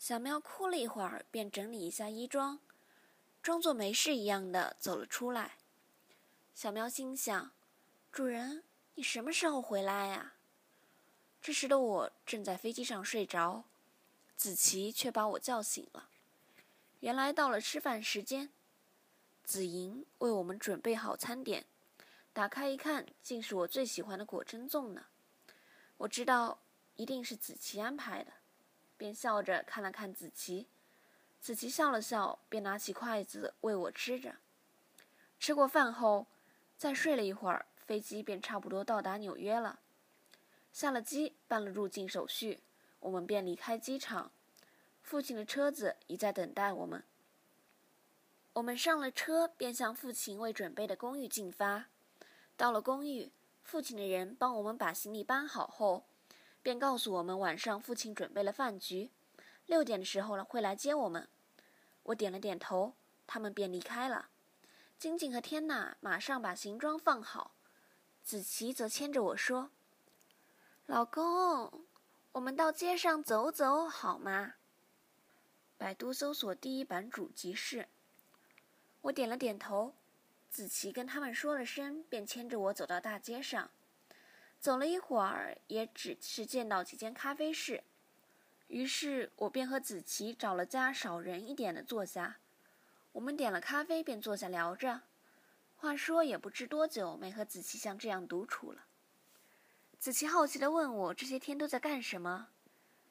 [0.00, 2.58] 小喵哭了一会儿，便整理一下衣装，
[3.42, 5.58] 装作没事一样的走了出来。
[6.54, 7.52] 小喵心想
[8.10, 10.32] ：“主人，你什么时候回来呀？”
[11.42, 13.64] 这时的我正在飞机上睡着，
[14.38, 16.08] 子琪却把我叫醒了。
[17.00, 18.48] 原来到了吃饭时间，
[19.44, 21.66] 子莹为我们准备好餐点，
[22.32, 25.04] 打开一看，竟是我最喜欢的果珍粽呢。
[25.98, 26.58] 我知道
[26.96, 28.32] 一定是子琪安排的。
[29.00, 30.66] 便笑着看了看子琪，
[31.40, 34.36] 子琪笑了笑，便拿起筷子喂我吃着。
[35.38, 36.26] 吃过饭后，
[36.76, 39.80] 再睡了一会儿，飞机便差不多到达纽约了。
[40.70, 42.60] 下了机，办了入境手续，
[42.98, 44.30] 我们便离开机场。
[45.02, 47.02] 父亲的车子已在等待我们。
[48.52, 51.86] 我们上了车，便向父亲为准备的公寓进发。
[52.54, 56.04] 到了公寓，父亲的人帮我们把行李搬好后。
[56.62, 59.10] 便告诉我们，晚上父亲准备了饭局，
[59.66, 61.28] 六点的时候会来接我们。
[62.02, 62.94] 我点了点头，
[63.26, 64.28] 他们便离开了。
[64.98, 67.54] 晶晶和天娜马上把行装放好，
[68.22, 69.70] 子琪则牵着我说
[70.84, 71.86] ：“老公，
[72.32, 74.54] 我们到街上走走好吗？”
[75.78, 77.88] 百度搜索第一版主集市。
[79.00, 79.94] 我点了点头，
[80.50, 83.70] 子琪跟他们说了声，便牵着我走到大街上。
[84.60, 87.82] 走了一会儿，也只是见到几间咖啡室，
[88.68, 92.36] 于是我便和子琪找了家少人一点的坐下。
[93.12, 95.00] 我们点了咖啡，便坐下聊着。
[95.76, 98.84] 话说也不知多久没和子琪像这样独处了。
[99.98, 102.48] 子琪好奇地问我这些天都在干什么。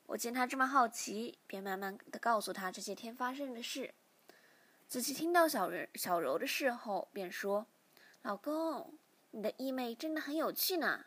[0.05, 3.93] 我见他这么好奇，便慢慢地告诉他这些天发生的事。
[4.87, 7.65] 子琪听到小人小柔的事后，便说
[8.21, 8.97] ：“老公，
[9.31, 11.05] 你的义妹真的很有趣呢。”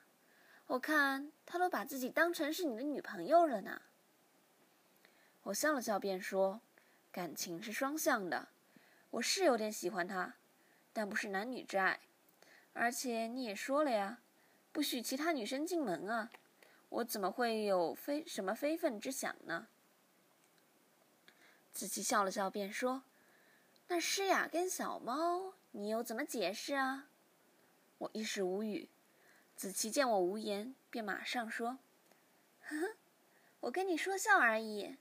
[0.73, 3.83] 我看他都把自己当成是你的女朋友了呢。
[5.43, 6.63] 我笑了笑，便说
[7.13, 8.49] ：“感情是双向的，
[9.11, 10.35] 我是有点喜欢他，
[10.91, 12.01] 但不是男女之爱。
[12.73, 14.21] 而且你也说了呀，
[14.73, 16.31] 不许其他女生进门啊，
[16.89, 19.67] 我怎么会有非什么非分之想呢？”
[21.75, 23.03] 子琪笑了笑，便说
[23.89, 27.11] ：“那诗雅跟小猫，你又怎么解释啊？”
[27.99, 28.89] 我一时无语。
[29.63, 31.79] 子琪见我无言，便马上说
[32.67, 32.97] ：“呵呵，
[33.61, 34.97] 我跟你说笑而已。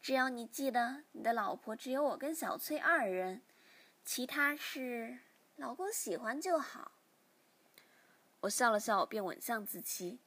[0.00, 3.42] 只要你记得，你的老婆只有我跟小翠二人，
[4.04, 5.18] 其他事
[5.56, 6.92] 老公喜欢就好。”
[8.42, 10.20] 我笑了笑，便吻向子琪。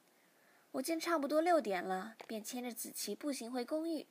[0.74, 4.06] 我见差不多六点了，便牵着子琪步行回公寓。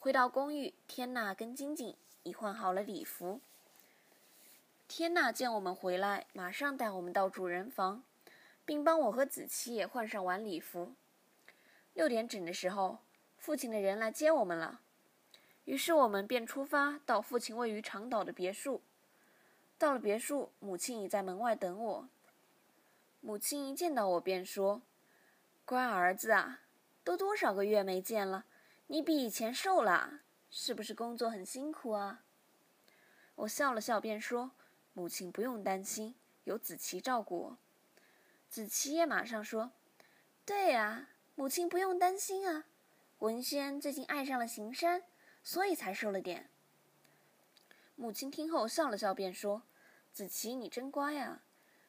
[0.00, 1.94] 回到公寓，天娜跟晶晶
[2.24, 3.40] 已换好了礼服。
[4.88, 8.02] 天娜见我们回来，马上带我们到主人房。
[8.66, 10.92] 并帮我和子琪也换上晚礼服。
[11.94, 12.98] 六点整的时候，
[13.38, 14.80] 父亲的人来接我们了，
[15.64, 18.82] 于是我们便出发到父亲位于长岛的别墅。
[19.78, 22.08] 到了别墅，母亲已在门外等我。
[23.20, 24.82] 母亲一见到我便说
[25.64, 26.60] ：“乖儿子啊，
[27.04, 28.46] 都多少个月没见了，
[28.86, 32.24] 你比以前瘦了，是不是工作很辛苦啊？”
[33.36, 34.52] 我笑了笑便说
[34.94, 37.58] ：“母亲不用担心，有子琪照顾我。”
[38.56, 39.72] 子琪也马上说
[40.46, 42.64] ：“对呀，母亲不用担心啊。
[43.18, 45.02] 文轩最近爱上了行山，
[45.42, 46.48] 所以才瘦了点。”
[47.96, 49.64] 母亲听后笑了笑，便说
[50.10, 51.42] ：“子琪，你真乖啊，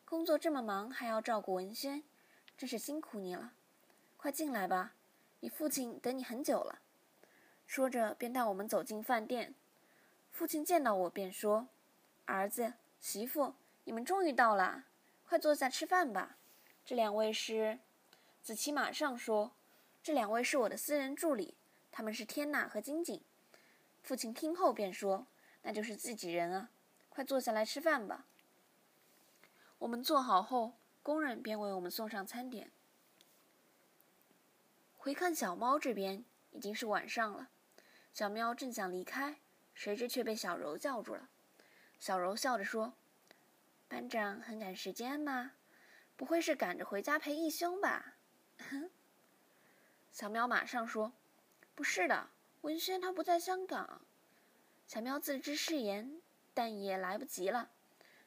[0.04, 2.04] 工作这么忙，还要照顾文轩，
[2.58, 3.54] 真是辛苦你了。
[4.18, 4.94] 快进来吧，
[5.40, 6.80] 你父亲等你很久了。”
[7.66, 9.56] 说着，便带我们走进饭店。
[10.34, 11.70] 父亲见到我，便说
[12.28, 14.84] ：“儿子、媳妇，你们终于到了，
[15.26, 16.36] 快坐下吃饭吧。”
[16.88, 17.80] 这两位是，
[18.42, 19.52] 子琪马上说
[20.02, 21.54] ：“这两位是我的私人助理，
[21.92, 23.22] 他们是天娜和晶晶。”
[24.02, 25.28] 父亲听后便说
[25.64, 26.70] ：“那就是自己人啊，
[27.10, 28.26] 快坐下来吃饭吧。”
[29.80, 32.72] 我们坐好后，工人便为我们送上餐点。
[34.96, 37.50] 回看小猫这边，已经是晚上了。
[38.14, 39.42] 小喵正想离开，
[39.74, 41.28] 谁知却被小柔叫住了。
[42.00, 42.94] 小柔笑着说
[43.90, 45.52] ：“班长很赶时间吗？”
[46.18, 48.16] 不会是赶着回家陪义兄吧？
[50.12, 51.14] 小喵马上说
[51.76, 52.32] ：“不是的，
[52.62, 54.02] 文轩他不在香港。”
[54.88, 56.20] 小喵自知是言，
[56.56, 57.70] 但也来不及了。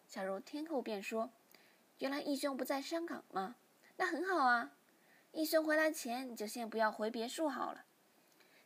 [0.06, 1.30] 小柔听后便说
[1.98, 3.56] ：“原来义兄不在香港吗？
[3.96, 4.70] 那很好啊。
[5.32, 7.84] 义兄回来前，你就先不要回别墅好了。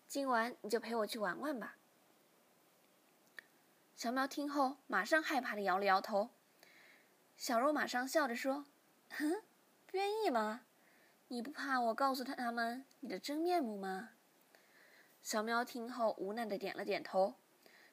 [0.06, 1.76] 今晚你就陪我去玩玩吧。”
[3.96, 6.28] 小喵听后，马上害怕的摇了摇头。
[7.38, 8.66] 小柔马上笑着说。
[9.10, 9.42] 哼，
[9.86, 10.62] 不愿意吗？
[11.28, 14.10] 你不怕我告诉他他们你的真面目吗？
[15.22, 17.34] 小喵听后无奈的点了点头。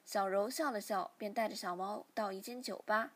[0.03, 3.11] 小柔笑了笑，便带着小猫到一间酒吧。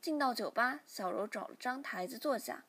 [0.00, 2.64] 进到酒吧，小柔找了张台子坐下。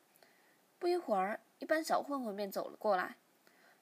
[0.79, 3.15] 不一会儿，一班小混混便走了过来。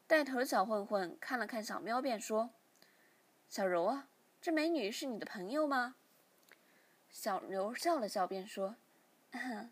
[0.05, 2.51] 带头的小混混看了看小喵，便说
[3.49, 4.07] ：“小柔啊，
[4.41, 5.95] 这美女是你的朋友吗？”
[7.09, 8.75] 小柔笑了笑，便说
[9.31, 9.71] ：“哼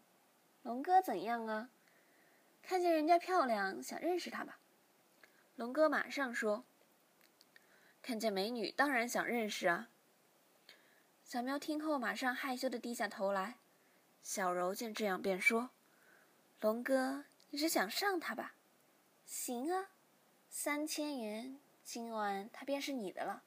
[0.63, 1.69] 龙哥怎样啊？
[2.61, 4.59] 看见人家漂亮，想认识她吧？”
[5.57, 6.63] 龙哥马上说
[8.01, 9.89] ：“看见美女，当然想认识啊。”
[11.25, 13.57] 小喵听后，马上害羞的低下头来。
[14.21, 15.71] 小柔见这样，便说
[16.61, 18.55] ：“龙哥，你是想上她吧？
[19.25, 19.91] 行啊。”
[20.49, 23.43] 三千元，今晚她便是你的了。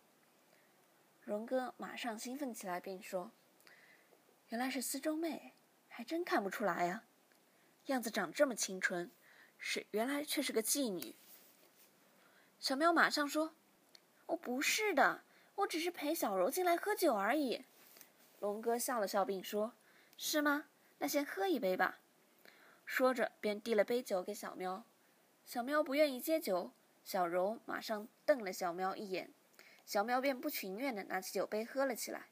[1.22, 3.30] 荣哥马上兴奋起来，便说
[4.48, 5.53] ：“原来是四周妹，
[5.96, 7.04] 还真看不出来呀，
[7.86, 9.12] 样子长这么清纯，
[9.58, 11.14] 是原来却是个妓女。”
[12.58, 13.54] 小喵马上说
[14.26, 15.22] ：“哦，不是的，
[15.54, 17.64] 我只是陪小柔进来喝酒而已。”
[18.40, 19.72] 龙哥笑了笑，并说
[20.18, 20.64] ：“是吗？
[20.98, 22.00] 那先喝一杯吧。”
[22.84, 24.84] 说着便递了杯酒给小喵，
[25.46, 26.72] 小喵不愿意接酒。
[27.04, 29.32] 小柔马上瞪了小喵一眼，
[29.86, 32.26] 小喵便不情愿地拿起酒杯喝了起来。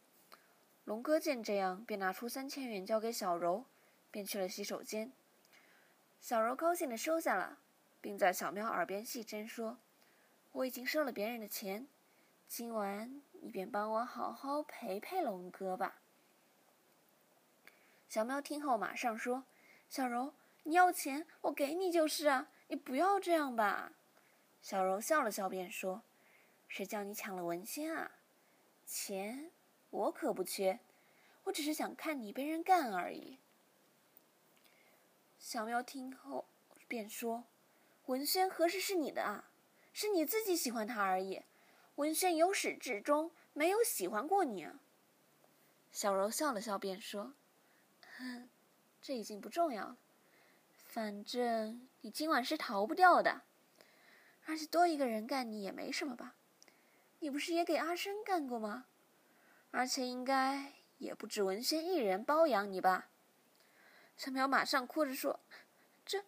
[0.85, 3.65] 龙哥见这样，便拿出三千元交给小柔，
[4.11, 5.13] 便去了洗手间。
[6.21, 7.59] 小柔高兴地收下了，
[8.01, 9.79] 并在小喵耳边细声说
[10.51, 11.87] ：“我已经收了别人的钱，
[12.49, 16.01] 今晚你便帮我好好陪陪龙哥吧。”
[18.11, 19.45] 小喵听后马上说
[19.89, 23.93] ：“小柔，你要钱，我给你就是啊，你不要这样吧。”
[24.61, 26.03] 小柔笑了笑，便说
[26.67, 28.11] ：“谁叫你抢了文仙啊？
[28.85, 29.52] 钱
[29.93, 30.81] 我可不缺，
[31.45, 33.39] 我只是想看你被人干而已。”
[35.39, 36.47] 小喵听后
[36.89, 37.45] 便说
[38.07, 39.51] ：“文轩何时是你的啊？
[39.93, 41.43] 是你自己喜欢他而已。
[41.97, 44.81] 文轩由始至终没有喜欢过你。”啊。”
[45.93, 47.35] 小柔笑了笑，便说
[48.17, 48.49] ：“哼，
[49.03, 49.97] 这已经不重要了，
[50.87, 53.43] 反正你今晚是逃不掉的。”
[54.47, 56.35] 而且多一个人干你也没什么吧？
[57.21, 58.87] 你不是也给阿生干过吗？
[59.73, 63.09] 而且应该也不止文轩一人包养你吧？
[64.17, 65.41] 小苗马上哭着说
[66.07, 66.23] ：“这，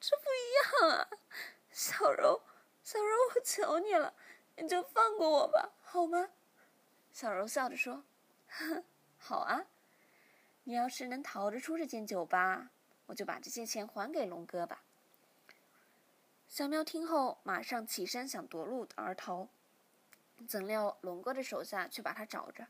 [0.00, 1.08] 这不一样啊！
[1.70, 2.42] 小柔，
[2.82, 4.14] 小柔，我求你了，
[4.56, 6.30] 你就放过我吧，好吗？”
[7.12, 8.02] 小柔笑着说
[9.18, 9.66] ：“好啊，
[10.64, 12.70] 你要是能逃得出这间酒吧，
[13.06, 14.82] 我就把这些钱还给龙哥吧。”
[16.48, 19.48] 小喵听后，马上起身想夺路而逃，
[20.46, 22.66] 怎料龙哥的手下却把他找着。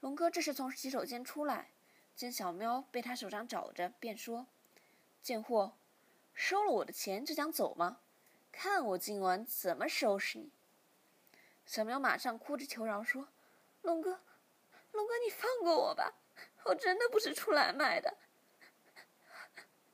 [0.00, 1.70] 龙哥这时从洗手间出来，
[2.14, 4.46] 见小喵被他手上找着，便说
[5.22, 5.76] ：“贱货，
[6.34, 8.00] 收了我的钱就想走吗？
[8.52, 10.52] 看我今晚怎么收拾你！”
[11.66, 13.28] 小喵马上哭着求饶说
[13.82, 14.20] ：“龙哥，
[14.92, 16.14] 龙哥，你放过我吧，
[16.64, 18.16] 我真的不是出来卖的，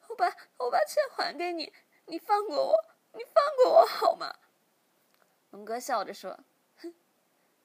[0.09, 0.27] 我把
[0.59, 1.73] 我把钱还给你，
[2.07, 2.75] 你放过我。”
[3.15, 4.35] 你放过我好吗？
[5.51, 6.41] 龙哥笑着说：“，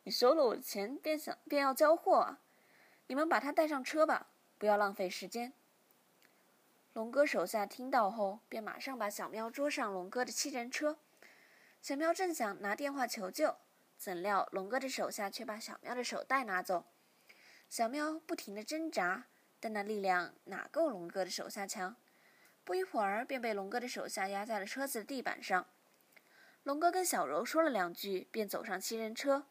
[0.07, 2.39] 你收了我的钱便想便要交货啊？
[3.07, 4.27] 你们把他带上车吧，
[4.57, 5.51] 不要浪费时间。”
[6.95, 10.97] 龙哥手下听到后，便马上把小喵捉上龙哥的七人车。
[11.81, 13.57] 小喵正想拿电话求救，
[13.97, 16.85] 怎料龙哥的手下却把小喵的手带拿走。
[17.69, 19.25] 小喵不停地挣扎，
[19.59, 21.97] 但那力量哪够龙哥的手下强？
[22.63, 25.67] 不一会儿，便被龙哥的手下压在了车子的地板上。
[26.63, 29.45] 龙哥跟小柔说了两句，便走上七人车，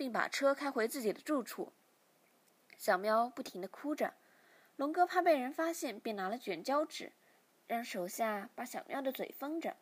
[0.00, 1.74] 并把车开回自己的住处。
[2.78, 4.14] 小喵不停地哭着，
[4.76, 7.12] 龙哥怕被人发现，便拿了卷胶纸，
[7.66, 9.76] 让手下把小喵的嘴封着。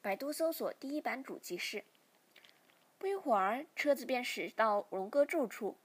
[0.00, 1.82] 百度搜索第一版主机室。
[2.98, 5.76] 不一会儿，车子便驶到龙哥住处。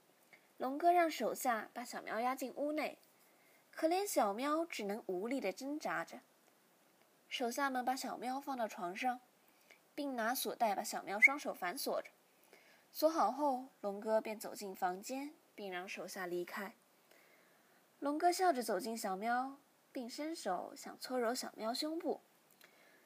[0.58, 3.00] 龙哥让手下把小喵押进屋内。
[3.72, 6.20] 可怜小喵只能无力地挣扎着。
[7.28, 9.18] 手下们把小喵放到床上，
[9.96, 12.12] 并拿锁带把小喵双手反锁着。
[12.92, 16.74] 锁好后，龙哥便走进房间，并让手下离开。
[18.00, 19.56] 龙哥笑着走进小喵，
[19.90, 22.20] 并伸手想搓揉小喵胸部，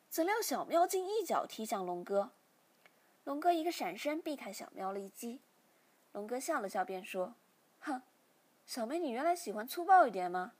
[0.09, 2.33] 怎料小喵竟一脚踢向龙哥。
[3.23, 5.41] 龙哥一个闪身避开小喵了一击。
[6.13, 7.35] 龙哥笑了笑，便说
[7.79, 8.03] ：“哼。”
[8.67, 10.55] 小美女原来喜欢粗暴一点吗？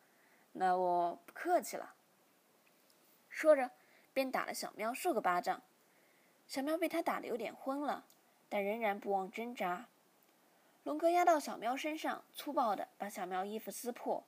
[0.53, 1.95] 那我不客气了。
[3.29, 3.73] 说着，
[4.13, 5.63] 便打了小喵数个巴掌。
[6.47, 8.07] 小喵被他打得有点昏了，
[8.49, 9.87] 但仍然不忘挣扎。
[10.85, 14.25] 龙哥压到小喵身上，粗暴地把小喵衣服撕破。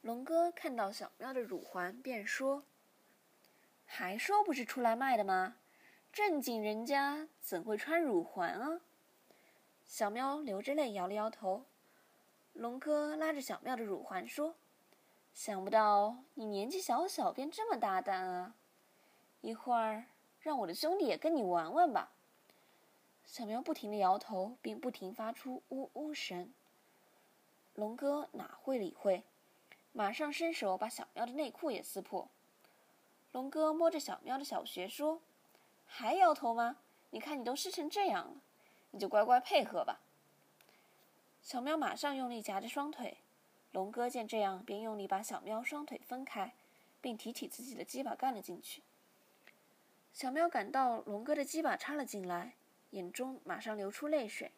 [0.00, 2.62] 龙哥看到小喵的乳环，便说
[3.84, 5.56] ：“还说不是出来卖的吗？
[6.12, 8.80] 正经人家怎会穿乳环啊？
[9.84, 11.64] 小喵流着泪摇了摇头。
[12.52, 14.54] 龙哥拉着小喵的乳环说
[15.34, 18.54] ：“想不到你年纪小小便这么大胆啊！
[19.40, 20.04] 一会儿
[20.40, 22.12] 让我的兄弟也跟你玩玩吧。”
[23.32, 26.52] 小喵不停地摇头，并不停发出呜呜声。
[27.74, 29.24] 龙哥哪会理会，
[29.94, 32.28] 马上伸手把小喵的内裤也撕破。
[33.32, 35.22] 龙哥摸着小喵的小穴说
[35.88, 36.76] ：“还摇头吗？
[37.08, 38.34] 你看你都湿成这样了，
[38.90, 40.00] 你就乖乖配合吧。”
[41.40, 43.16] 小喵马上用力夹着双腿。
[43.70, 46.52] 龙哥见这样，便用力把小喵双腿分开，
[47.00, 48.82] 并提起自己的鸡巴干了进去。
[50.12, 52.52] 小喵感到龙哥的鸡巴插了进来。
[52.92, 54.52] 眼中马上流出泪水，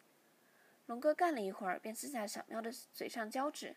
[0.85, 3.75] 龙哥干了一会儿，便撕下小喵的嘴上胶纸。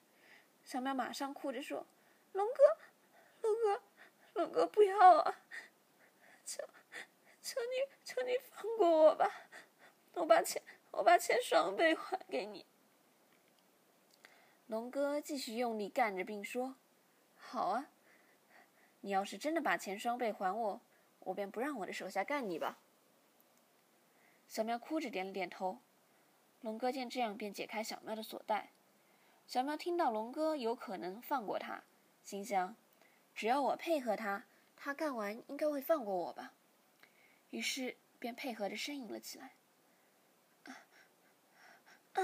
[0.65, 1.87] 小喵马上哭着说
[2.35, 2.63] ：“龙哥，
[3.43, 3.83] 龙哥，
[4.35, 5.41] 龙哥，不要啊！
[6.45, 6.63] 求，
[7.41, 9.31] 求你，求你放过我吧！
[10.15, 10.61] 我把钱，
[10.91, 12.67] 我把钱双倍还给你。”
[14.67, 16.75] 龙哥继续用力干着，并说
[17.39, 17.89] ：“好啊，
[19.03, 20.81] 你要是真的把钱双倍还我，
[21.21, 22.81] 我便不让我的手下干你吧。”
[24.49, 25.79] 小喵哭着点了点头，
[26.63, 28.71] 龙哥见这样，便解开小喵的锁带。
[29.47, 31.85] 小喵听到龙哥有可能放过他，
[32.25, 32.75] 心想：
[33.35, 36.55] 只要我配合他，他干完应该会放过我吧。
[37.51, 39.53] 于是便配合着呻吟了起来。
[40.65, 40.75] 啊
[42.15, 42.23] 啊！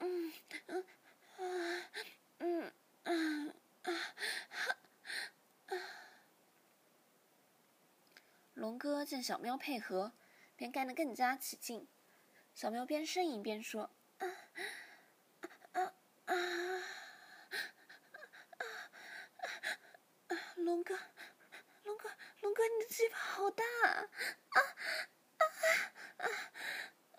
[0.00, 0.32] 嗯
[0.66, 0.84] 嗯
[1.36, 1.84] 啊
[2.38, 2.72] 嗯
[3.04, 3.92] 嗯啊
[5.66, 5.76] 啊！
[8.54, 10.12] 龙哥见小喵配合，
[10.54, 11.88] 便干得更加起劲。
[12.54, 14.28] 小喵边呻吟边说：“啊
[15.72, 15.94] 啊啊
[16.26, 16.34] 啊
[20.26, 20.36] 啊！
[20.56, 20.98] 龙哥，
[21.84, 22.10] 龙哥，
[22.42, 24.10] 龙哥，你的鸡巴好大啊！
[24.50, 24.60] 啊
[25.38, 25.44] 啊
[26.18, 26.28] 啊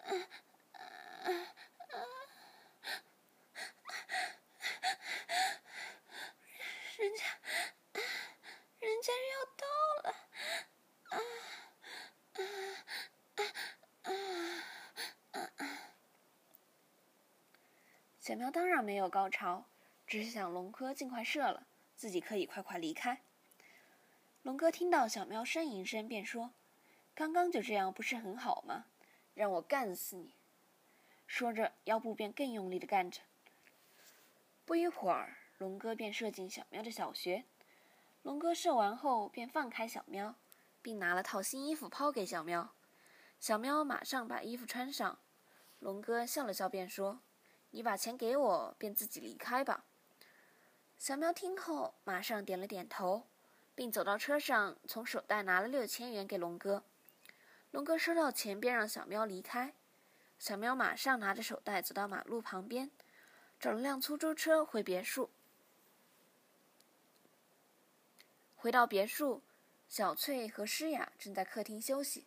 [0.04, 0.12] 啊
[1.24, 1.32] 啊
[1.90, 1.98] 啊！
[6.98, 7.24] 人家，
[8.80, 9.66] 人家要到
[10.04, 10.16] 了。”
[18.20, 19.66] 小喵当没有高潮，
[20.08, 23.22] 只是想龙哥尽快射了，自己可以快快离开。
[24.42, 26.52] 龙哥听到小喵呻吟声，便说
[27.14, 28.86] ：“刚刚就这样，不是很好吗？
[29.34, 30.34] 让我干死你！”
[31.28, 33.22] 说着，腰部便更用力的干着。
[34.66, 37.46] 不一会儿，龙哥便射进小喵的小穴。
[38.24, 40.36] 龙哥射完后，便放开小喵，
[40.82, 42.74] 并拿了套新衣服抛给小喵。
[43.40, 45.20] 小喵马上把衣服穿上。
[45.80, 47.22] 龙哥笑了笑，便说。
[47.72, 49.86] 你把钱给我，便自己离开吧。
[50.98, 53.28] 小喵听后，马上点了点头，
[53.76, 56.84] 并走到车上，从手袋拿了六千元给龙哥。
[57.72, 59.76] 龙哥收到钱，便让小喵离开。
[60.40, 62.90] 小喵马上拿着手袋走到马路旁边，
[63.60, 65.30] 找了辆出租车回别墅。
[68.56, 69.44] 回到别墅，
[69.88, 72.26] 小翠和诗雅正在客厅休息，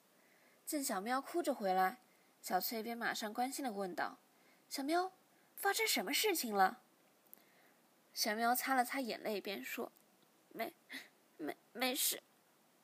[0.65, 1.99] 见小喵哭着回来，
[2.41, 4.19] 小翠便马上关心的问道
[4.71, 5.13] ：“小喵。”
[5.63, 6.83] 发生什么事情了？
[8.13, 9.93] 小喵擦了擦眼泪，便说
[10.51, 10.75] ：“没，
[11.37, 12.21] 没，没事，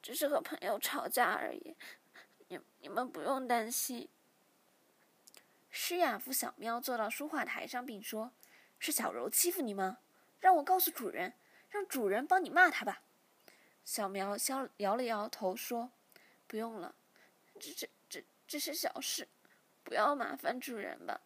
[0.00, 1.76] 只是和朋友吵架而已。
[2.47, 4.08] 你你们不用担心。”
[5.68, 8.30] 诗雅扶小喵坐到书画台上，并说
[8.78, 9.99] ：“是小柔欺负你吗？
[10.38, 11.35] 让我告诉主人，
[11.68, 13.02] 让主人帮你骂他吧。”
[13.85, 15.90] 小喵摇摇了摇头，说
[16.47, 16.94] ：“不用了，
[17.58, 19.26] 这这这这是小事，
[19.82, 21.20] 不要麻烦主人吧。”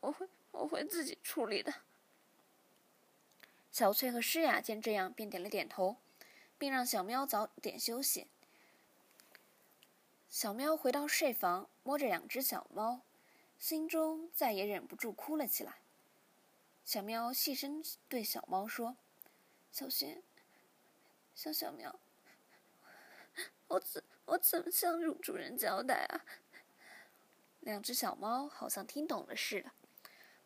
[0.00, 1.72] 我会，我会自己处理的。
[3.70, 5.96] 小翠和诗雅见这样，便点了点头，
[6.58, 8.26] 并让小喵早点休息。
[10.28, 13.02] 小喵回到睡房，摸着两只小猫，
[13.58, 15.78] 心中再也忍不住哭了起来。
[16.84, 18.96] 小喵细声对小猫说
[19.70, 20.22] ：“小轩，
[21.34, 22.00] 小小喵，
[23.68, 26.24] 我怎我怎么向主主人交代啊？”
[27.60, 29.70] 两只小猫好像听懂了似的。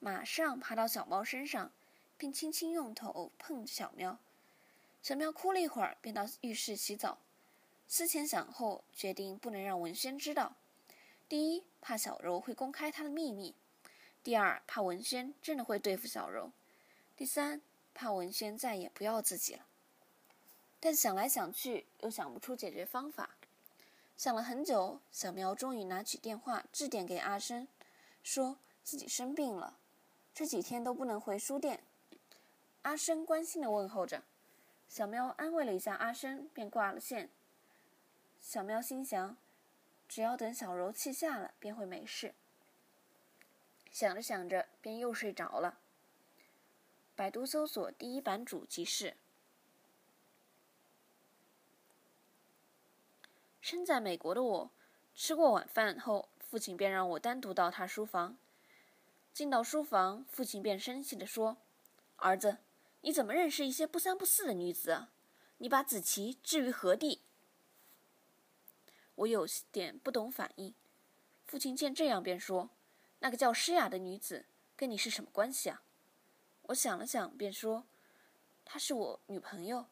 [0.05, 1.73] 马上爬到小猫身上，
[2.19, 4.19] 并轻轻用头碰小喵。
[5.03, 7.17] 小喵哭了一会儿，便到浴室洗澡。
[7.89, 10.57] 思前想后，决定不能让文轩知道：
[11.27, 13.55] 第一，怕小柔会公开他的秘密；
[14.23, 16.51] 第二，怕文轩真的会对付小柔；
[17.17, 17.63] 第三，
[17.95, 19.65] 怕文轩再也不要自己了。
[20.81, 23.31] 但想来想去，又想不出解决方法。
[24.19, 27.67] 想了很久，小喵终于拿起电话致电给阿生，
[28.23, 29.79] 说自己生病了。
[30.35, 31.85] 这几天都不能回书店。
[32.83, 34.25] 阿生关心的问候着
[34.89, 37.31] ：“小喵安慰了一下阿生，便挂了线。
[38.41, 39.37] 小喵心想，
[40.09, 42.35] 只要等小柔气下了，便会没事。
[43.93, 45.79] 想着想着，便又睡着了。
[47.15, 49.17] 百度搜索第一版主即是。
[53.61, 54.71] 身在美国的我，
[55.15, 58.37] 吃过晚饭后，父亲便让我单独到他书房。
[59.35, 61.57] 进到书房，父亲便生气地说
[62.19, 62.59] ：“儿子，
[63.01, 65.11] 你怎么认识一些不三不四的女子啊？
[65.59, 67.21] 你把子琪置于何地？”
[69.17, 70.73] 我有点不懂反应。
[71.45, 72.71] 父亲见这样，便说
[73.19, 74.45] ：“那个叫诗雅的女子，
[74.77, 75.83] 跟你是什么关系啊？”
[76.69, 77.85] 我想了想，便说
[78.65, 79.87] ：“她是我女朋友。”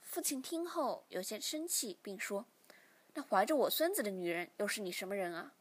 [0.00, 2.46] 父亲听后有些生气，并说。
[3.14, 5.54] 那怀着我孙子的女人又是你什么人啊？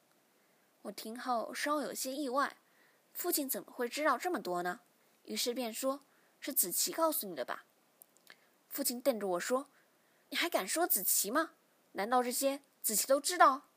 [0.84, 2.58] 我听后稍有些意外，
[3.14, 4.82] 父亲怎么会知道这么多呢？
[5.24, 6.04] 于是便说
[6.42, 7.66] ：“是子琪告诉你的吧？”
[8.68, 9.70] 父亲瞪着我说
[10.30, 11.52] ：“你还敢说子琪吗？
[11.94, 13.70] 难道这些子琪都知道？”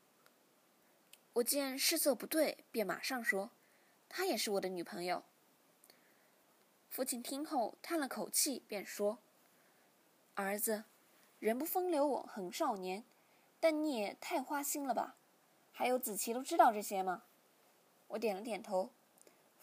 [1.33, 3.51] 我见事色不对，便马上说
[4.09, 5.23] ：“她也是我的女朋友。”
[6.89, 9.19] 父亲听后叹了口气，便说
[10.33, 10.85] ：“儿子，
[11.39, 13.05] 人不风流枉少年。”
[13.59, 15.15] 但你也太花心了吧？
[15.71, 17.23] 还有子琪都知道这些吗？
[18.07, 18.91] 我点了点头。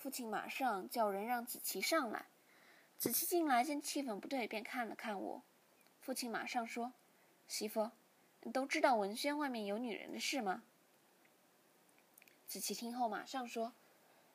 [0.04, 2.26] 父亲马上叫人让子琪上来。
[2.98, 5.42] 子琪进来见气氛不对，便看了看我。
[6.02, 6.92] 父亲马上说
[7.48, 7.90] ：“媳妇，
[8.42, 10.62] 你都知道文轩外面有女人的事吗？”
[12.46, 13.72] 子琪听后马上说：“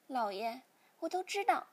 [0.07, 0.63] 老爷，
[1.01, 1.67] 我都知道，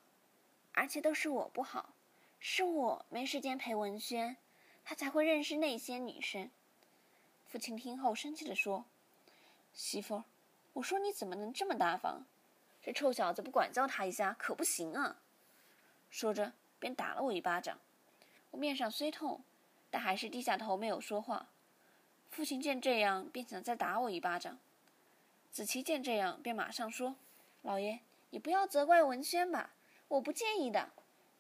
[0.73, 1.95] 而且都是我不好，
[2.39, 4.37] 是我没时间陪文轩，
[4.85, 6.51] 他才会认识那些女生。”
[7.49, 8.85] 父亲听后生气地说
[9.73, 10.25] ：“媳妇，
[10.75, 12.27] 我说你怎么能这么大方？
[12.87, 15.17] 这臭小子不管教他一下可不行啊！”
[16.09, 17.81] 说着便打了我一巴掌。
[18.53, 19.43] 我面上虽痛，
[19.91, 21.49] 但还是低下头没有说话。
[22.31, 24.61] 父亲见这样，便想再打我一巴掌。
[25.51, 27.17] 子琪见这样，便马上说
[27.63, 27.99] ：“老爷，
[28.31, 29.73] 你不要责怪文轩吧，
[30.07, 30.91] 我不介意的，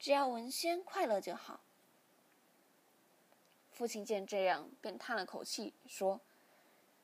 [0.00, 1.60] 只要文轩快乐就好。”
[3.70, 6.20] 父亲见这样，便叹了口气，说：“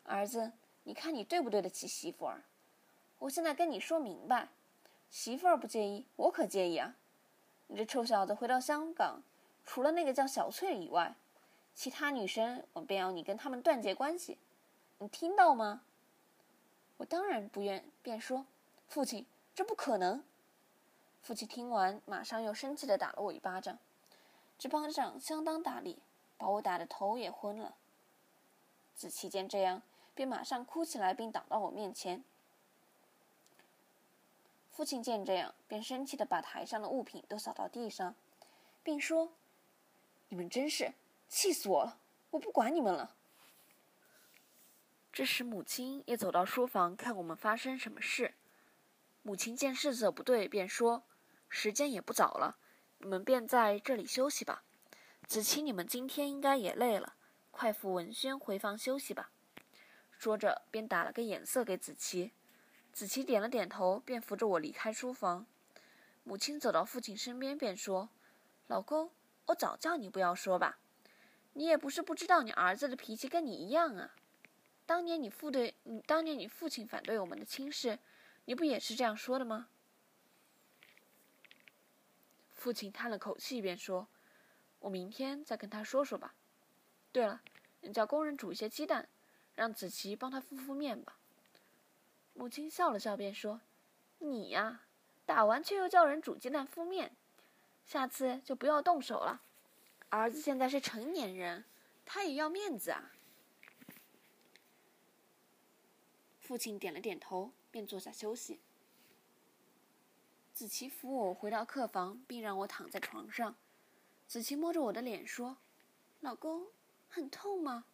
[0.02, 0.50] 儿子，
[0.82, 2.42] 你看你对不对得起媳妇儿？
[3.22, 4.48] 我现在跟你说明白，
[5.08, 6.96] 媳妇儿不介意，我可介意啊！
[7.68, 9.22] 你这臭小子回到香港，
[9.64, 11.14] 除了那个叫小翠以外，
[11.72, 14.38] 其他女生我便要你跟他们断绝关系，
[14.98, 15.82] 你听到吗？”
[16.98, 18.46] 我当然不愿，便说
[18.88, 20.24] ：“父亲，这不可能。”
[21.22, 23.78] 父亲听完，马上又生气的打了我一巴掌，
[24.58, 26.00] 这巴掌相当大力。
[26.36, 27.76] 把我打的头也昏了。
[28.96, 29.82] 子琪见这样，
[30.12, 32.24] 便马上哭起来，并挡到我面前。
[34.72, 38.14] 父亲见这样，便生气的把台上的物品都扫到地上，
[38.82, 39.34] 并说
[40.30, 40.94] ：“你们真是
[41.28, 42.00] 气死我了！
[42.30, 43.14] 我不管你们了。”
[45.12, 48.34] 这时，母亲也走到书房看我们发生什么事。
[49.22, 51.02] 母亲见事色不对，便说
[51.50, 52.56] ：“时间也不早了，
[52.96, 54.64] 你们便在这里休息吧。”
[55.28, 57.14] 子琪，你们今天应该也累了，
[57.50, 59.30] 快扶文轩回房休息吧。
[60.18, 62.32] 说着，便打了个眼色给子琪。
[62.92, 65.46] 子琪点了点头，便扶着我离开书房。
[66.24, 68.10] 母亲走到父亲身边，便说
[68.68, 69.10] ：“老公，
[69.46, 70.78] 我早叫你不要说吧。
[71.54, 74.14] 你也不是不知道，你儿子的脾气跟你一样啊。
[74.84, 77.98] 当年你父对，你当年你父亲反对我们的亲事，
[78.44, 79.68] 你不也是这样说的吗？”
[82.52, 84.06] 父亲叹了口气，便说。
[84.80, 86.34] 我明天再跟他说说吧。
[87.10, 87.40] 对了，
[87.80, 89.08] 你叫工人煮一些鸡蛋，
[89.54, 91.16] 让子琪帮他敷敷面吧。
[92.34, 93.60] 母亲笑了笑，便说
[94.18, 94.82] ：“你呀，
[95.24, 97.16] 打完却又叫人煮鸡蛋敷面，
[97.84, 99.42] 下次就不要动手了。
[100.08, 101.64] 儿子现在是成年人，
[102.04, 103.12] 他也要面子啊。”
[106.40, 108.60] 父亲点了点头，便坐下休息。
[110.52, 113.54] 子琪扶我回到客房，并让我躺在床上。
[114.26, 115.58] 子琪摸着我的脸说
[116.20, 116.66] ：“老公，
[117.08, 117.84] 很痛吗？”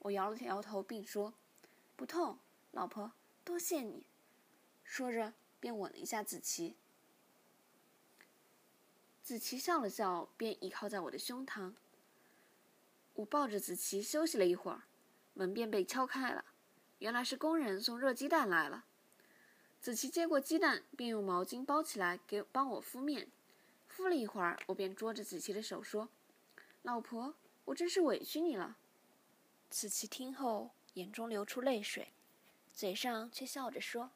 [0.00, 1.34] 我摇了摇头，并说
[1.96, 2.38] ：“不痛，
[2.70, 3.12] 老婆，
[3.44, 4.06] 多谢你。”
[4.84, 6.76] 说着便吻了一下子琪。
[9.22, 11.74] 子琪笑了笑，便倚靠在我的胸膛。
[13.14, 14.82] 我抱着子琪休息了一会儿，
[15.34, 16.44] 门便被敲开了，
[16.98, 18.84] 原来是工人送热鸡蛋来了。
[19.80, 23.28] 子琪接过鸡蛋，便用毛巾包起来，给帮我敷面。
[23.86, 26.08] 敷了一会儿，我便捉着子琪的手说
[26.82, 27.34] ：“老婆，
[27.66, 28.76] 我真是委屈你了。”
[29.70, 32.12] 子琪听后，眼中流出泪水，
[32.72, 34.10] 嘴上却笑着说：“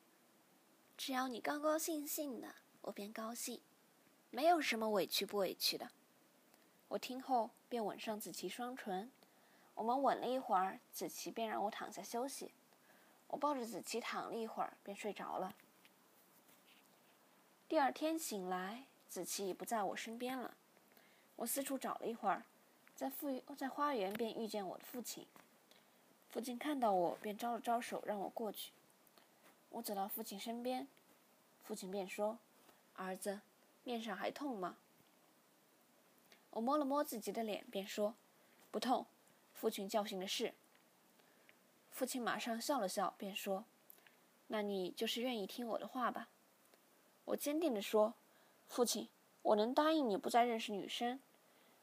[0.97, 3.61] 只要你高高兴兴的，我便高兴，
[4.31, 5.91] 没有什么委屈不委屈的。”
[6.89, 9.11] 我听后便吻上子琪双唇。
[9.75, 12.55] 我们吻了一会儿，子琪便让我躺下休息。
[13.29, 15.55] 我抱着子琪躺了一会儿，便睡着了。
[17.69, 20.57] 第二天醒来，子琪已不在我身边了。
[21.37, 22.45] 我四处找了一会儿，
[22.95, 25.27] 在父在花园便遇见我的父亲。
[26.29, 28.73] 父亲看到我，便招了招手让我过去。
[29.71, 30.87] 我走到父亲身边，
[31.63, 32.39] 父亲便说
[32.95, 33.41] ：“儿子，
[33.85, 34.77] 面上还痛吗？”
[36.51, 38.15] 我摸了摸自己的脸，便说
[38.71, 39.07] ：“不痛。”
[39.55, 40.55] 父亲教训的是。
[41.91, 43.65] 父亲马上笑了笑，便说
[44.49, 46.29] ：“那你就是愿意听我的话吧？”
[47.25, 48.15] 我坚定地说
[48.69, 49.09] ：“父亲，
[49.43, 51.21] 我能答应你不再认识女生，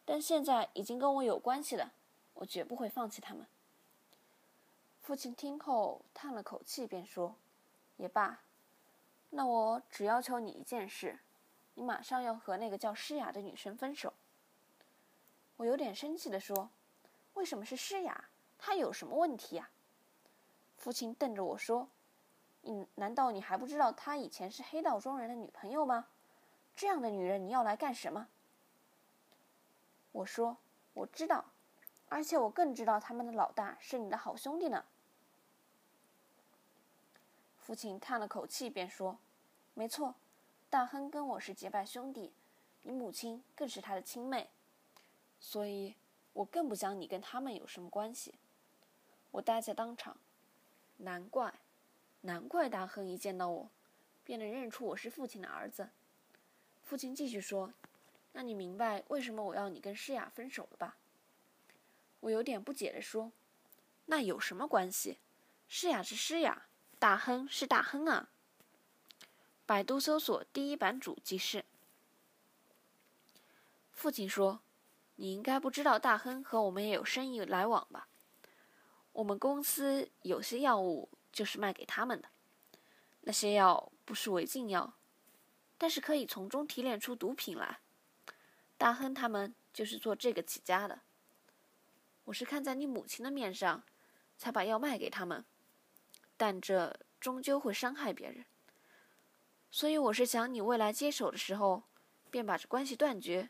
[0.05, 1.93] 但现在已经跟我有关系了，
[2.35, 3.47] 我绝不会放弃他们。”
[5.03, 7.35] 父亲听后叹了口气，便说
[7.97, 8.39] ：“也罢，
[9.31, 11.19] 那我只要求你一件事，
[11.73, 14.13] 你马上要和那个叫诗雅的女生分手。”
[15.57, 16.69] 我有点生气地说
[17.35, 18.29] ：“为什么是诗雅？
[18.57, 19.69] 她有什么问题呀？”
[20.77, 21.89] 父亲瞪着我说
[22.63, 26.07] ：“你难道你还不知道她以前是黑道中人的女朋友吗？
[26.77, 28.29] 这样的女人你要来干什么？”
[30.13, 30.55] 我说
[30.95, 31.43] ：“我知道，
[32.07, 34.85] 而且我更知道他们的老大是你的好兄弟呢。”
[37.65, 39.17] 父亲叹了口气，便说
[39.73, 40.15] ：“没错，
[40.69, 42.33] 大亨跟我是结拜兄弟，
[42.81, 44.49] 你母亲更是他的亲妹，
[45.39, 45.95] 所以
[46.33, 48.33] 我更不想你跟他们有什么关系。”
[49.31, 50.17] 我呆在当场，
[50.97, 51.53] 难怪，
[52.19, 53.69] 难怪大亨一见到我，
[54.25, 55.87] 便能认出我是父亲的儿子。
[56.83, 57.73] 父亲继续说
[58.33, 60.97] ：“那你明白为什么我要你跟诗雅分手了吧？”
[62.19, 63.31] 我有点不解地说
[64.07, 65.17] ：“那有什么关系？
[65.69, 66.65] 诗雅是诗雅。”
[67.03, 68.29] 大亨是大亨啊！
[69.65, 71.65] 百度搜索第一版主即是。
[73.91, 74.61] 父亲说
[75.17, 78.07] ：“你应该不知道，大亨和我们也有生意来往吧？
[79.11, 82.29] 我们公司有些药物就是卖给他们的，
[83.19, 84.93] 那些药不是违禁药，
[85.77, 87.81] 但是可以从中提炼出毒品来。
[88.77, 91.01] 大亨他们就是做这个起家的。
[92.23, 93.83] 我是看在你母亲的面上，
[94.37, 95.43] 才把药卖给他们。”
[96.43, 98.43] 但这终究会伤害别人，
[99.71, 101.83] 所以我是想你未来接手的时候，
[102.29, 103.49] 便把这关系断绝。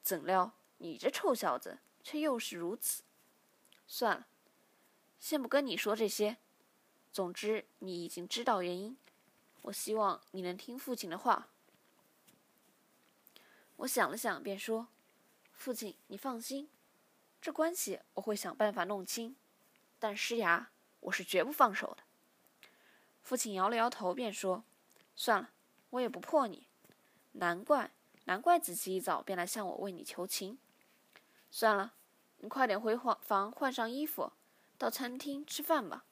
[0.00, 3.02] 怎料你这臭小子却又是如此。
[3.88, 4.28] 算了，
[5.18, 6.36] 先不跟你说这些。
[7.12, 8.96] 总之，你已经知道原因。
[9.62, 11.48] 我希望你能听父亲的话。
[13.78, 14.86] 我想了想，便说
[15.52, 16.70] ：“父亲，你放心，
[17.42, 19.34] 这关系我会想办法弄清。
[19.98, 22.04] 但施牙，我是绝不放手的。”
[23.22, 24.64] 父亲摇了摇头，便说
[25.14, 25.50] ：“算了，
[25.90, 26.66] 我也不破你。
[27.32, 27.92] 难怪，
[28.24, 30.58] 难怪子琪一早便来向我为你求情。
[31.50, 31.94] 算了，
[32.38, 34.32] 你快点回房换上衣服，
[34.76, 36.04] 到餐厅吃饭吧。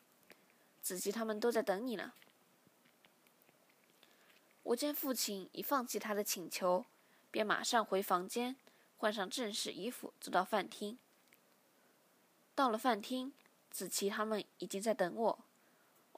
[0.80, 2.12] 子琪他们都在等你呢。”
[4.64, 6.84] 我见父亲已放弃他的请求，
[7.30, 8.54] 便马上回房间
[8.98, 10.98] 换上正式衣服，走到饭厅。
[12.54, 13.32] 到了饭厅，
[13.70, 15.38] 子琪他们已经在等我。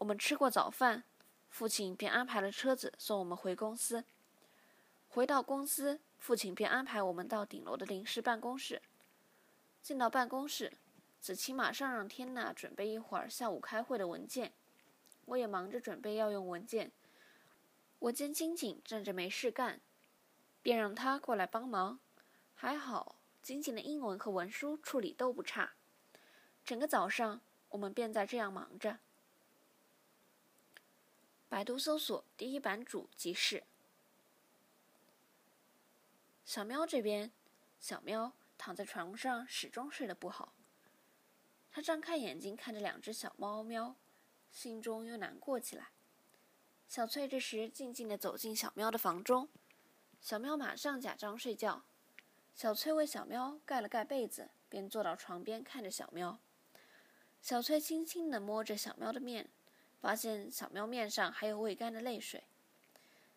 [0.01, 1.05] 我们吃过早饭，
[1.51, 4.03] 父亲便安排了车子送我们回公司。
[5.11, 8.81] 回到公司，父亲便安排我们到顶楼的临时办公室。
[9.83, 10.73] 进到办公室，
[11.21, 14.55] 子琪马上让天娜准备一会儿下午开会的文件。
[15.27, 16.91] 我也忙着准备要用文件。
[17.99, 19.83] 我见金井站着没事干，
[20.63, 22.01] 便让他过来帮忙。
[22.55, 25.73] 还好，金井的英文和文书处理都不差。
[26.65, 28.99] 整个早上，我们便在这样忙着。
[31.51, 33.65] 百度搜索第一版主即是
[36.45, 37.33] 小喵这边，
[37.81, 40.55] 小喵躺在床上始终睡得不好。
[41.73, 43.97] 他张开眼睛看着两只小猫喵，
[44.53, 45.89] 心中又难过起来。
[46.87, 49.49] 小翠这时静静地走进小喵的房中，
[50.21, 51.83] 小喵马上假装睡觉。
[52.55, 56.39] 小翠为小喵盖了盖被子，便坐到床边看着小喵。
[57.43, 59.51] 小翠轻轻地摸着小喵的面。
[60.01, 62.45] 发现小喵面上还有未干的泪水，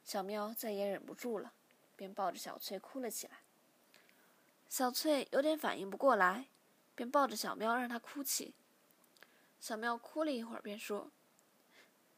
[0.04, 1.54] 小喵再也忍不住了，
[1.96, 3.40] 便抱着小翠哭了起来。
[4.70, 6.48] 小翠有点反应不过来，
[6.96, 8.56] 便抱着小喵让她哭泣。
[9.60, 11.12] 小喵哭了一会儿，便说：“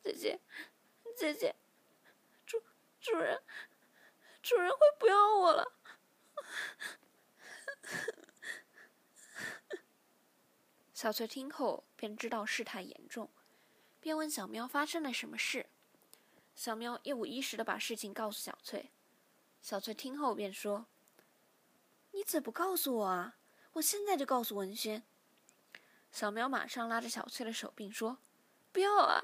[0.02, 0.40] 姐姐，
[1.18, 1.56] 姐姐，
[2.46, 2.62] 主
[3.02, 3.42] 主人，
[4.42, 5.74] 主人会不要我了。”
[10.94, 13.30] 小翠听后便知道事态严重。
[14.06, 15.66] 便问小喵发生了什么事，
[16.54, 18.92] 小喵一五一十的把事情告诉小翠。
[19.64, 20.86] 小翠听后便说
[22.14, 23.38] ：“你怎不告诉我啊？
[23.74, 25.02] 我现在就告诉文轩。”
[26.14, 28.20] 小喵马上拉着小翠的手并说
[28.72, 29.20] ：“不要啊，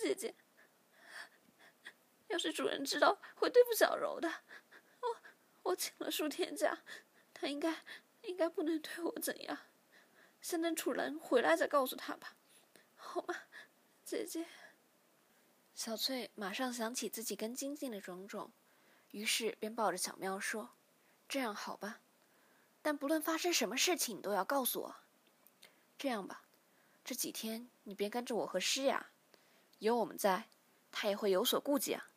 [0.00, 0.34] 姐姐！
[2.26, 4.28] 要是主人知道，会对付小柔的。
[5.00, 5.16] 我
[5.62, 6.76] 我请了数天假，
[7.32, 7.84] 他应该
[8.22, 9.56] 应该不能对我怎样。
[10.40, 12.34] 先等主人回来再告诉他吧，
[12.96, 13.36] 好吗，
[14.06, 14.46] 姐姐？”
[15.74, 18.52] 小翠马上想起自己跟金靖的种种，
[19.10, 20.70] 于是便抱着小喵说
[21.28, 22.00] ：“这样好吧，
[22.80, 24.96] 但不论发生什么事情，都要告诉我。”
[25.98, 26.44] 这样吧，
[27.04, 29.10] 这几天你便跟着我和诗雅，
[29.80, 30.48] 有我们在，
[30.92, 32.08] 他也会有所顾忌啊。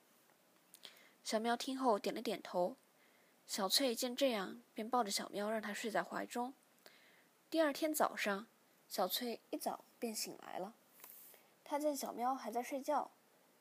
[1.24, 2.78] 小喵听后点了点头。
[3.48, 6.54] 小翠见这样，便抱着小喵，让它睡在怀中。
[7.50, 8.48] 第二天早上，
[8.88, 10.76] 小翠一早便醒来了。
[11.70, 13.12] 他见小喵还在睡觉，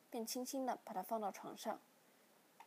[0.09, 1.79] 便轻轻地把它放到床上，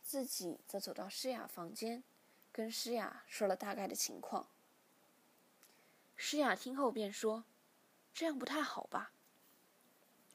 [0.00, 2.04] 自己则走到诗雅房间，
[2.52, 4.46] 跟诗雅说了大概的情况。
[6.14, 7.42] 诗雅听后便说
[8.14, 9.10] ：“这样不太好吧？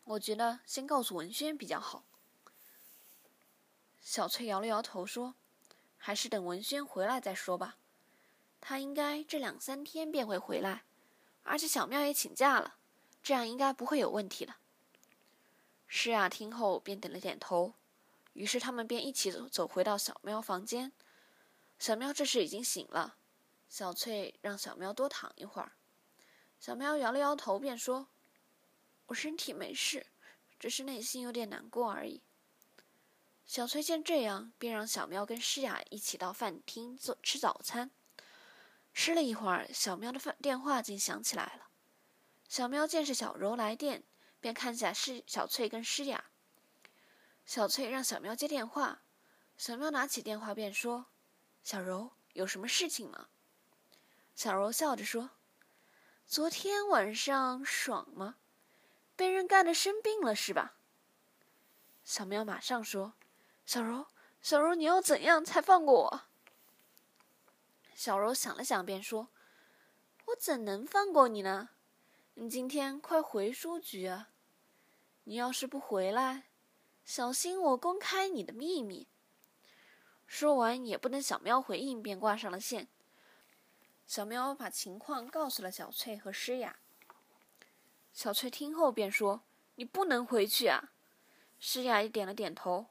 [0.04, 2.04] 我觉得先告诉文轩比较好。”
[4.04, 5.36] 小翠摇了摇头说
[5.98, 7.78] ：“还是等文轩回来再说吧。
[8.60, 10.84] 他应该这两三天便会回来，
[11.44, 12.76] 而且小喵也请假了，
[13.24, 14.56] 这样应该不会有问题的。”
[15.88, 17.74] 诗雅听后便点了点头，
[18.34, 20.92] 于是他们便一起走走回到小喵房间。
[21.80, 23.16] 小喵这时已经醒了。
[23.70, 25.74] 小翠让小喵多躺一会儿，
[26.60, 28.08] 小喵摇了摇头，便说
[29.08, 30.08] ：“我身体没事，
[30.58, 32.22] 只是内心有点难过而已。”
[33.46, 37.92] 小翠见这样，便让小喵跟诗雅一起到饭厅做吃早餐。
[38.94, 41.68] 吃了一会儿，小喵的饭电话竟响起来了。
[42.48, 44.04] 小喵见是小柔来电，
[44.48, 46.24] 便看下是小翠跟诗雅。
[47.46, 49.02] 小翠让小喵接电话，
[49.58, 51.08] 小喵拿起电话便说
[51.66, 53.28] ：“小柔，有什么事情吗？”
[54.36, 55.32] 小柔笑着说
[56.26, 58.38] ：“昨天晚上爽吗？
[59.18, 60.78] 被人干的生病了是吧？”
[62.06, 63.16] 小喵马上说
[63.68, 64.08] ：“小柔，
[64.42, 66.22] 小柔，你要怎样才放过我？”
[67.94, 69.28] 小柔想了想，便说
[70.28, 71.72] ：“我怎能放过你呢？
[72.36, 74.30] 你今天快回书局啊！
[75.28, 76.44] 你要是不回来，
[77.04, 79.10] 小心我公开你的秘密。”
[80.26, 82.88] 说完，也不等小喵回应，便挂上了线。
[84.06, 86.80] 小喵把情况告诉了小翠和诗雅。
[88.14, 89.42] 小翠听后便说
[89.76, 90.94] ：“你不能回去啊！”
[91.60, 92.86] 诗雅也点了点头。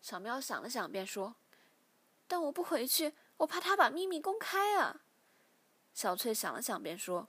[0.00, 1.36] 小喵想了想，便说
[2.26, 5.02] ：“但我不回去，我怕他把秘密公开啊。”
[5.92, 7.28] 小翠想了想，便说：“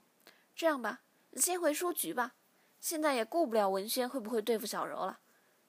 [0.56, 2.36] 这样吧，你先回书局吧。
[2.84, 5.22] 现在也顾不了文轩会不会对付小柔了。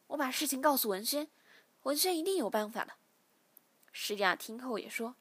[0.08, 1.30] 我把事情告诉文轩，
[1.84, 2.94] 文轩一定有办法的。”
[3.92, 5.14] 诗雅听后也说：“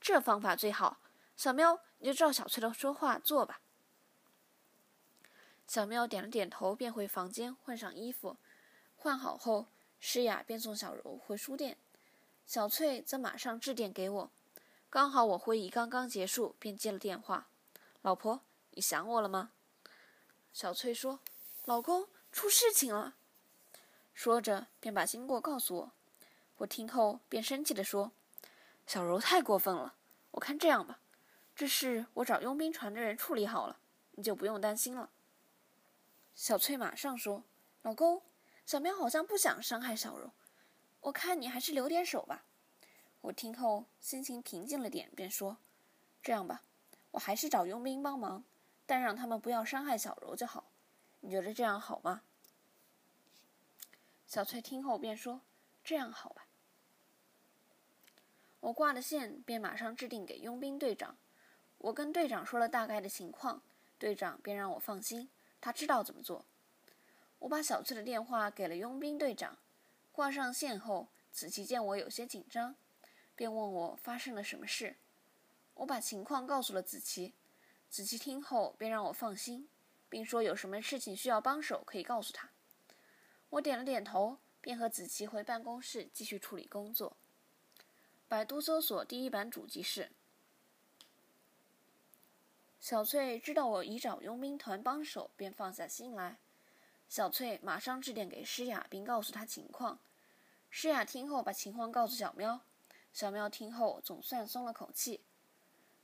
[0.00, 0.98] 这方法最好。”
[1.36, 1.80] 小喵。
[1.98, 3.62] 你就照小翠的说话做吧。
[5.66, 8.36] 小喵点了点头，便回房间换上衣服。
[8.96, 11.78] 换好后，诗雅便送小柔回书店，
[12.44, 14.30] 小翠则马上致电给我。
[14.90, 17.48] 刚好我会议刚刚结束，便接了电话
[18.02, 19.52] ：“老婆，你想我了吗？”
[20.52, 21.20] 小翠说
[21.66, 23.16] ：“老公，出事情了。”
[24.14, 25.92] 说着便把经过告诉我。
[26.58, 28.12] 我听后便生气地说
[28.86, 29.96] ：“小柔太过分了！
[30.30, 31.00] 我看这样吧。”
[31.56, 33.80] 这事我找佣兵团的人处理好了，
[34.12, 35.10] 你就不用担心了。
[36.36, 37.42] 小翠马上说
[37.82, 38.22] ：“老公，
[38.64, 40.30] 小喵好像不想伤害小柔，
[41.00, 42.44] 我看你还是留点手吧。”
[43.22, 45.56] 我听后心情平静了点，便说
[46.22, 46.62] ：“这样吧，
[47.10, 48.44] 我还是找佣兵帮忙，
[48.86, 50.70] 但让他们不要伤害小柔就好。
[51.26, 52.22] 你觉得这样好吗？”
[54.28, 55.40] 小翠听后便说
[55.82, 56.46] ：“这样好吧。”
[58.60, 61.16] 我挂了线，便马上致电给佣兵队长。
[61.78, 63.60] 我跟队长说了大概的情况，
[63.98, 65.28] 队长便让我放心，
[65.60, 66.44] 他知道怎么做。
[67.40, 69.58] 我把小翠的电话给了佣兵队长，
[70.12, 72.76] 挂上线后，子琪见我有些紧张，
[73.34, 74.96] 便问我发生了什么事。
[75.74, 77.34] 我把情况告诉了子琪，
[77.90, 79.68] 子琪听后便让我放心，
[80.08, 82.50] 并说有什么事情需要帮手可以告诉他。
[83.50, 87.16] 我点了点头，便和子琪回办公室继续处理工作。
[88.28, 90.10] 百度搜索第一版主机是。
[92.80, 96.38] 小翠知道我已找佣兵团帮手，便放下心来。
[97.08, 99.98] 小翠马上致电给诗雅，并告诉她情况。
[100.70, 102.60] 诗雅听后把情况告诉小喵，
[103.12, 105.22] 小喵听后总算松了口气。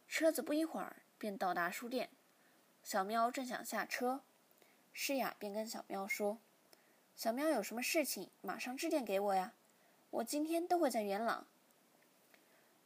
[0.08, 2.10] 车子不一会儿便到达书店，
[2.82, 4.22] 小喵正想下车，
[4.92, 6.38] 诗雅便跟小喵说
[7.14, 9.54] ：“小喵有什么事情，马上致电给我呀，
[10.10, 11.46] 我今天都会在元朗。”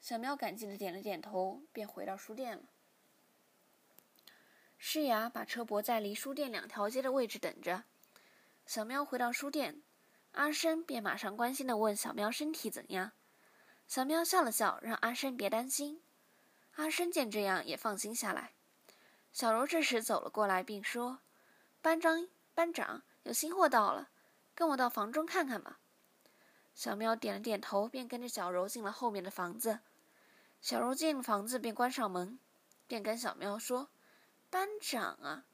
[0.00, 2.64] 小喵感激的点了点头，便回到书店了。
[4.78, 7.84] 诗雅把车泊在离书店两条街的位置等着。
[8.66, 9.82] 小喵回到书店，
[10.32, 13.12] 阿生便马上关心的问小喵身体怎样。
[13.88, 16.02] 小喵笑了笑，让阿生别担心。
[16.74, 18.52] 阿生见这样也放心下来。
[19.36, 21.18] 小柔这时走了过来，并说
[21.82, 24.08] ：“班长，班长，有新货到了，
[24.54, 25.78] 跟我到房中看看吧。”
[26.74, 29.80] 小喵点了点头，便跟着小柔进了后面的房子。
[30.62, 32.38] 小柔进了房子，便关上门，
[32.86, 33.90] 便跟小喵说
[34.48, 35.44] ：“班长啊，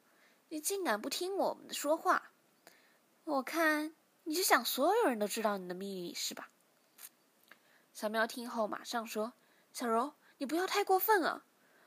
[0.51, 2.31] 你竟敢不听我们的说话！
[3.25, 3.93] 我看
[4.23, 6.51] 你是想所有人都知道你的秘密是吧？”
[7.93, 9.33] 小喵听后马上说
[9.75, 11.43] ：“小柔，你不要太过分了。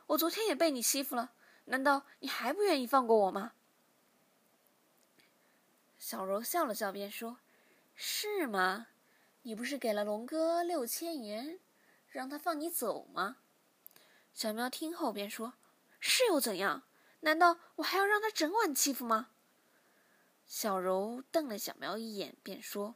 [0.08, 1.31] 我昨天也被你欺负了，
[1.65, 3.54] 难道你还不愿意放过我吗？”
[5.97, 7.39] 小柔笑了笑，便说
[7.95, 8.88] ：“是吗？
[9.43, 11.60] 你不是给了龙哥六千元？”
[12.10, 13.38] 让他放你走吗？
[14.34, 15.56] 小喵听后便说
[15.99, 16.84] ：“是又怎样？
[17.21, 19.32] 难道我还要让他整晚欺负吗？”
[20.47, 22.95] 小柔瞪了小喵一眼，便说：“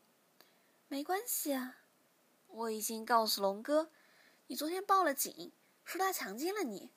[0.88, 1.78] 没关系啊，
[2.48, 3.90] 我已经告诉龙哥，
[4.48, 5.52] 你昨天报了警，
[5.84, 6.92] 说他强奸了你，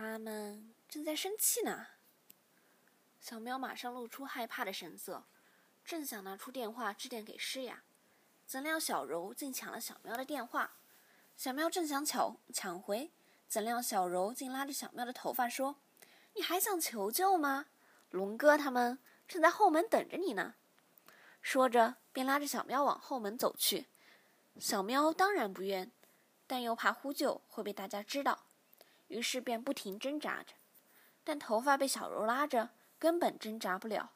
[0.00, 1.86] 他们正在生气呢。”
[3.20, 5.24] 小喵马上露出害怕的神色，
[5.84, 7.82] 正想拿出电话致电给诗雅，
[8.46, 10.78] 怎料小柔竟抢了小喵的电话。
[11.36, 13.10] 小喵正想抢抢回，
[13.46, 15.76] 怎料小柔竟拉着小喵的头发说
[16.34, 17.66] ：“你还想求救吗？
[18.10, 20.54] 龙哥他们正在后门等着你呢。”
[21.42, 23.86] 说着便拉着小喵往后门走去。
[24.58, 25.90] 小喵当然不愿，
[26.46, 28.46] 但又怕呼救会被大家知道，
[29.10, 30.54] 于是便不停挣扎着。
[31.22, 34.12] 但头发被小柔拉着，根本挣扎不了。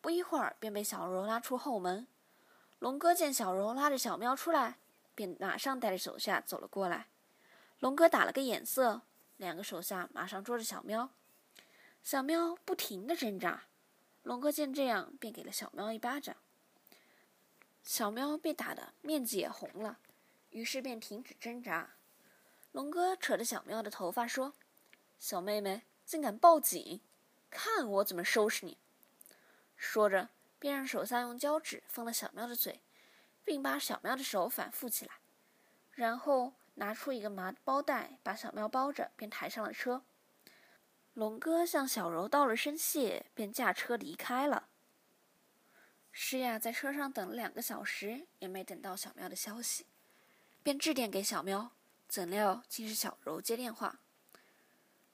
[0.00, 2.06] 不一会儿便被小柔拉出后门。
[2.78, 4.76] 龙哥见小柔拉着小喵出来。
[5.16, 7.06] 便马上带着手下走了过来，
[7.78, 9.02] 龙哥打了个眼色，
[9.36, 11.08] 两个手下马上捉着小喵，
[12.02, 13.62] 小喵不停的挣扎，
[14.24, 16.34] 龙哥见这样，便给了小喵一巴掌，
[17.84, 20.00] 小喵被打的面子也红了，
[20.50, 21.90] 于是便停止挣扎。
[22.74, 24.52] 龙哥扯着小喵的头发说
[25.20, 27.00] ：“小妹妹竟敢报警，
[27.48, 28.76] 看我怎么收拾你！”
[29.78, 32.80] 说着，便让手下用胶纸封了小喵的嘴。
[33.44, 35.16] 并把小喵的手反缚起来，
[35.92, 40.02] 然后拿出一个麻包袋，把小喵包着，便抬上了车。
[41.12, 44.68] 龙哥向小柔道了声谢，便驾车离开了。
[46.10, 49.84] 诗雅在车上等了两个小时，也没等到小喵的消息，
[50.62, 51.70] 便致电给小喵，
[52.14, 53.98] 怎料竟是小柔接电话。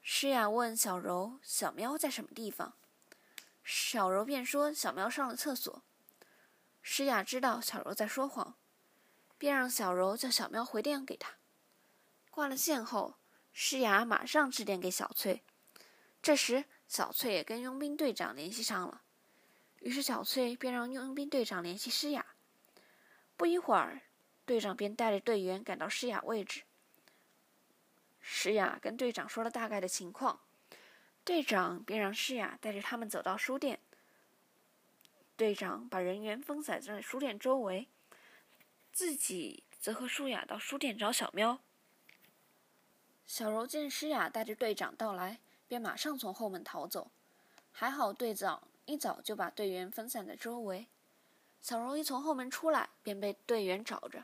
[0.02, 2.74] 诗雅问小柔：“小喵在什么地方？”
[3.64, 5.82] 小柔便说：“小喵上了厕所。”
[6.82, 8.54] 诗雅知道小柔在说谎，
[9.38, 11.36] 便让小柔叫小喵回电给她。
[12.30, 13.14] 挂了线后，
[13.54, 15.42] 诗雅马上致电给小翠。
[16.20, 19.00] 这时，小翠也跟佣兵队长联系上了，
[19.78, 22.26] 于是小翠便让佣兵队长联系诗雅。
[23.38, 24.02] 不一会儿，
[24.44, 26.64] 队长便带着队员赶到诗雅位置。
[28.32, 30.38] 诗雅跟队长说了大概的情况，
[31.24, 33.80] 队长便让诗雅带着他们走到书店。
[35.36, 37.88] 队长把人员分散在书店周围，
[38.92, 41.58] 自己则和舒雅到书店找小喵。
[43.26, 47.10] 小柔见诗雅带着队长到来，便马上从后门逃走。
[47.72, 50.86] 还好队长一早就把队员分散在周围。
[51.60, 54.22] 小柔一从后门出来，便被队员找着。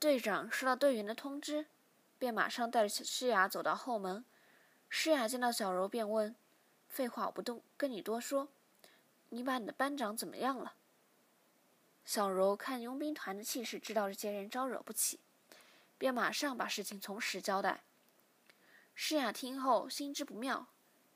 [0.00, 1.66] 队长收到队员的通知，
[2.20, 4.24] 便马上带着诗雅走到后门。
[4.90, 6.36] 诗雅见到小柔，便问
[6.86, 8.48] ：“废话我不动，跟你多说。”
[9.30, 10.74] 你把你的班长怎么样了？
[12.04, 15.20] 小柔看佣兵团的气势，知道这些人招惹不起，
[15.96, 17.84] 便马上把事情从实交代。
[18.94, 20.66] 诗雅听后心知不妙，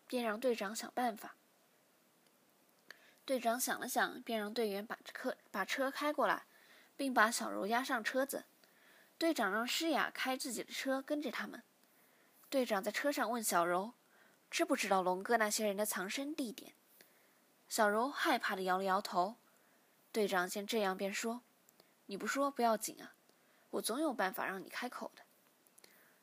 [0.06, 1.34] 便让队长想办法。
[3.26, 6.46] 队长想了想，便让队员把车把车开过来，
[6.96, 8.44] 并把小柔押上车子。
[9.16, 11.62] 队长让诗雅开自己的车跟着他们。
[12.50, 13.94] 队长在车上问小柔
[14.50, 16.74] ：“知不知道龙哥那些人的藏身地点？”
[17.68, 19.36] 小柔害怕的摇了摇头。
[20.12, 21.42] 队长见这样，便说
[22.06, 23.14] ：“你不说不要紧啊，
[23.70, 25.22] 我总有办法让你开口的。”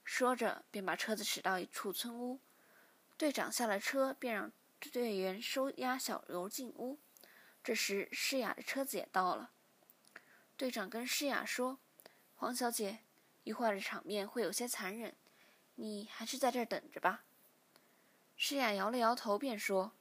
[0.04, 2.40] 说着，便把车子驶到一处村屋。
[3.18, 4.52] 队长下了车，便让
[4.92, 7.00] 队员收押小柔进屋。
[7.64, 9.52] 这时，诗雅的车子也到了。
[10.56, 11.80] 队长跟诗雅说
[12.42, 12.98] ：“黄小姐，
[13.44, 15.16] 一会儿的场面会有些残忍，
[15.76, 17.24] 你还是在这儿等着吧。”
[18.36, 19.92] 诗雅摇了摇头，便说：“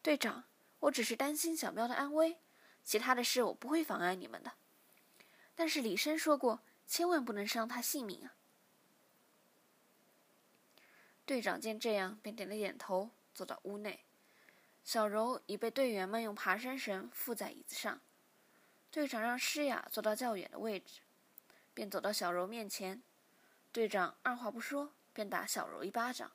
[0.00, 0.44] 队长。”
[0.78, 2.38] 我只是担心小喵的安危，
[2.84, 4.52] 其他的事我不会妨碍你们的。
[5.56, 8.36] 但是李生说过，千万不能伤他性命啊！
[11.26, 14.04] 队长见这样，便点了点头，走到屋内。
[14.84, 18.00] 小柔已被队员们用爬山绳附在椅子上。
[18.92, 21.00] 队长让诗雅坐到较远的位置，
[21.78, 23.00] 便走到小柔面前。
[23.70, 26.32] 队长二话不说，便打小柔一巴掌。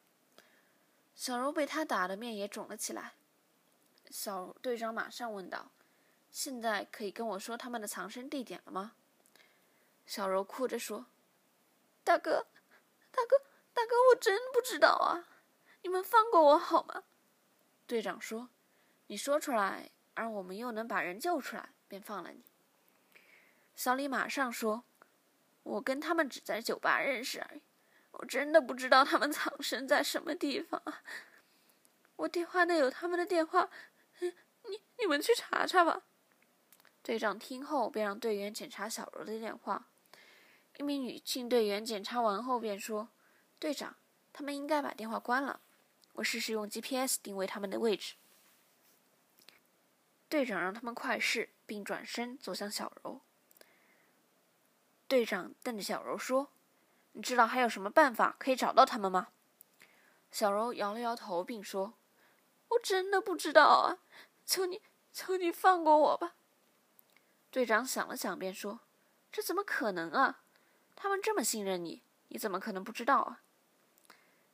[1.16, 3.16] 小柔被他打的面也肿了起来。
[4.10, 5.74] 小队长马上问道
[6.32, 8.94] ：“现在可以跟我说他们的藏身地点了吗？”
[10.08, 11.08] 小柔哭着说
[12.06, 12.48] ：“大哥，
[13.12, 13.36] 大哥，
[13.74, 15.28] 大哥，我真不知道啊！
[15.82, 17.04] 你们放过我好吗？”
[17.86, 18.48] 队长说
[19.08, 22.46] ：“你说出来，而我们又能把人救出来，便放了你。”
[23.76, 24.86] 小李马上说
[25.64, 27.62] ：“我跟他们只在酒吧认识而已，
[28.12, 30.82] 我真的不知道他们藏身在什么地方。
[32.18, 33.70] 我电话内有他们的电话，
[34.20, 36.04] 你你们去查查吧。”
[37.02, 39.90] 队长听后便让队员检查小柔的电话。
[40.78, 43.10] 一名女性队员检查完后便说
[43.60, 43.98] ：“队长，
[44.32, 45.62] 他们应该把电话关了。
[46.14, 48.16] 我试试用 GPS 定位他们的位置。”
[50.30, 53.22] 队长让他们快试，并转身走向小柔。
[55.08, 56.52] 队长瞪着小柔说
[57.14, 59.30] ：“你知道还有什么办法可以找到他们吗？”
[60.32, 61.94] 小柔摇了摇头，并说
[62.70, 64.00] ：“我真的不知道啊，
[64.46, 64.82] 求你，
[65.12, 66.36] 求你放过我吧。”
[67.52, 68.80] 队长想了想，便说
[69.32, 70.42] ：“这怎么可能啊？
[70.96, 73.44] 他们这么信任你，你怎么可能不知道啊？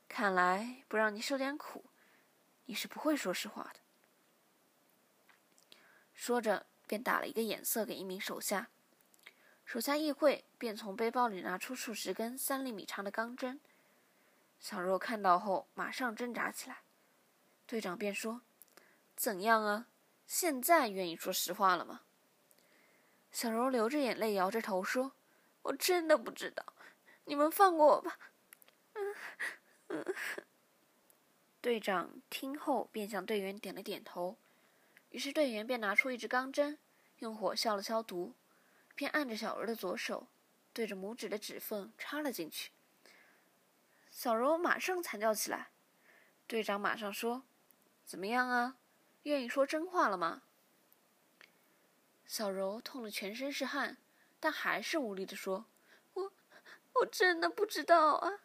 [0.06, 1.86] 看来不让你受点苦，
[2.66, 3.80] 你是不会说实话的。”
[6.12, 8.68] 说着，便打了一个眼色给一名手下。
[9.70, 13.60] 手下一会，便从背包里拿出数十根三厘米长的钢针。
[14.58, 16.78] 小柔看到后，马上挣扎起来。
[17.68, 18.40] 队长便说
[19.14, 19.86] ：“怎样啊？
[20.26, 22.00] 现在愿意说实话了吗？”
[23.30, 25.12] 小柔流着眼泪，摇着头说
[25.62, 26.74] ：“我真的不知道，
[27.26, 28.18] 你们放过我吧。”。
[31.62, 34.36] 队长听后，便向队员点了点头。
[35.10, 36.76] 于是队员便拿出一支钢针，
[37.20, 38.34] 用火消了消毒。
[39.00, 40.28] 便按着小柔的左手，
[40.74, 42.70] 对着拇指的指缝插了进去。
[44.10, 45.70] 小柔马上惨叫起来。
[46.46, 47.44] 队长马上说
[48.04, 48.76] ：“怎么样啊？
[49.22, 50.42] 愿意说真话了吗？”
[52.28, 53.96] 小柔痛得全身是汗，
[54.38, 55.64] 但还是无力的说
[56.12, 56.32] ：“我，
[56.96, 58.40] 我真的不知道啊。”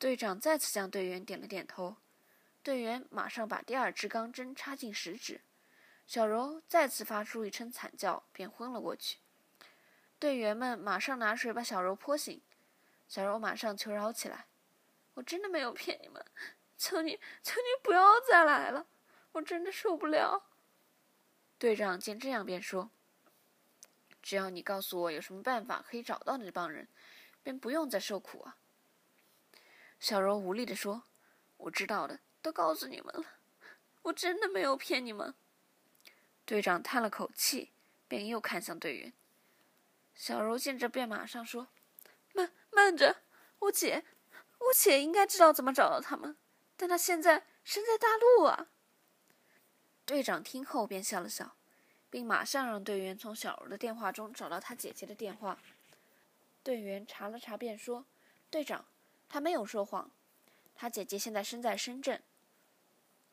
[0.00, 1.98] 队长再次向队员点了点头。
[2.64, 5.42] 队员马上把第二支钢针插进食指。
[6.10, 9.18] 小柔再次发出一声惨叫，便昏了过去。
[10.18, 12.42] 队员们马上拿水把小柔泼醒。
[13.06, 14.46] 小柔马上求饶起来
[15.14, 16.26] ：“我真的没有骗你们，
[16.76, 18.88] 求你，求你不要再来了，
[19.30, 20.46] 我真的受不了。”
[21.60, 22.90] 队长见这样，便说
[24.20, 26.88] ：“只要你告诉我有什么办法可以找到那帮人，
[27.44, 28.56] 便不用再受苦啊。”
[30.00, 31.04] 小柔无力地说
[31.56, 33.24] ：“我知道的，都告诉你们了，
[34.02, 35.32] 我真的没有骗你们。”
[36.50, 37.70] 队长叹了口气，
[38.08, 39.12] 便又看向队员。
[40.16, 41.68] 小柔见这，便马上说
[42.34, 43.22] ：“慢慢着，
[43.60, 44.04] 我姐，
[44.58, 46.36] 我姐应该知道怎么找到他们，
[46.76, 48.66] 但她现在身在大陆啊。”
[50.04, 51.54] 队长听后便笑了笑，
[52.10, 55.56] 并马上让队员从小柔的电话中找到他姐姐的电话。
[56.64, 58.06] 队员查了查，便说
[58.50, 58.86] ：“队长，
[59.28, 60.10] 他没有说谎，
[60.74, 62.20] 他姐姐现在身在深圳。”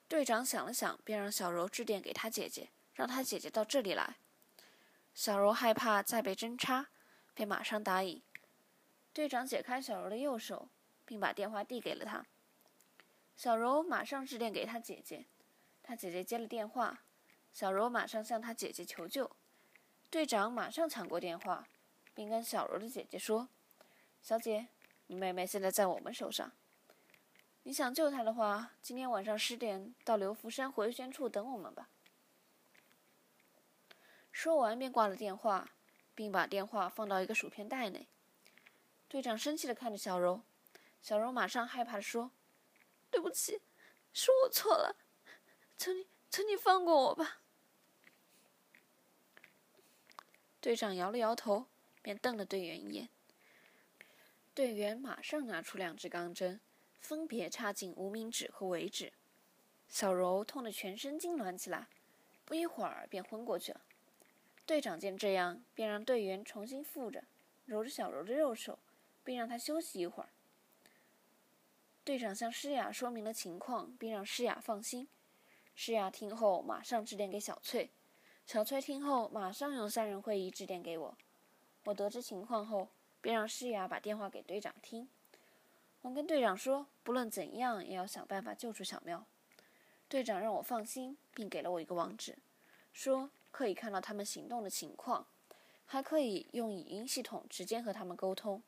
[0.08, 2.70] 队长想了想，便让小柔致电给他姐姐。
[2.98, 4.16] 让他姐姐到这里来。
[5.14, 6.88] 小柔害怕再被针插，
[7.36, 8.24] 便马上答应。
[9.14, 10.70] 队长解开小柔的右手，
[11.06, 12.26] 并把电话递给了他。
[13.36, 15.28] 小柔马上致电给他姐姐，
[15.84, 17.04] 他姐姐接了电话。
[17.54, 19.30] 小柔马上向他姐姐求救。
[20.10, 21.68] 队长马上抢过电话，
[22.16, 23.48] 并跟小柔的姐姐说
[24.24, 24.70] ：“小姐，
[25.06, 26.52] 你妹妹现在在我们手上。
[27.62, 31.90] 你想救她的话，今天晚上十点到刘福山回旋处等我们吧。”
[34.40, 35.72] 说完，便挂了电话，
[36.14, 38.08] 并把电话放到一个薯片袋内。
[39.10, 40.44] 队长生气的看着小柔，
[41.02, 42.30] 小柔马上害怕的说
[43.10, 43.60] ：“对不起，
[44.14, 44.96] 是我错了，
[45.76, 47.42] 求你，求你放过我吧。”
[50.62, 51.66] 队长摇了摇头，
[52.04, 53.10] 便瞪了队员一眼。
[54.54, 56.62] 队员马上拿出两支钢针，
[57.00, 59.14] 分别插进无名指和尾指。
[59.90, 61.88] 小柔痛得全身痉挛起来，
[62.46, 63.82] 不一会儿便昏过去了。
[64.68, 67.24] 队长见这样，便让队员重新扶着，
[67.66, 68.78] 揉着小柔的右手，
[69.24, 70.28] 并让她休息一会儿。
[72.04, 75.08] 队长向诗雅说明了情况，并让诗雅放心。
[75.74, 77.90] 诗雅听后，马上致电给小翠。
[78.46, 81.18] 小翠听后，马上用三人会议致电给我。
[81.86, 82.90] 我得知情况后，
[83.22, 85.08] 便让诗雅把电话给队长听。
[86.02, 89.26] 我跟队长说，不论怎样也要想办法救出小喵。
[90.10, 92.38] 队长让我放心，并给了我一个网址，
[92.92, 95.28] 说可以看到他们行动的情况，
[95.86, 98.62] 还可以用语音系统直接和他们沟通。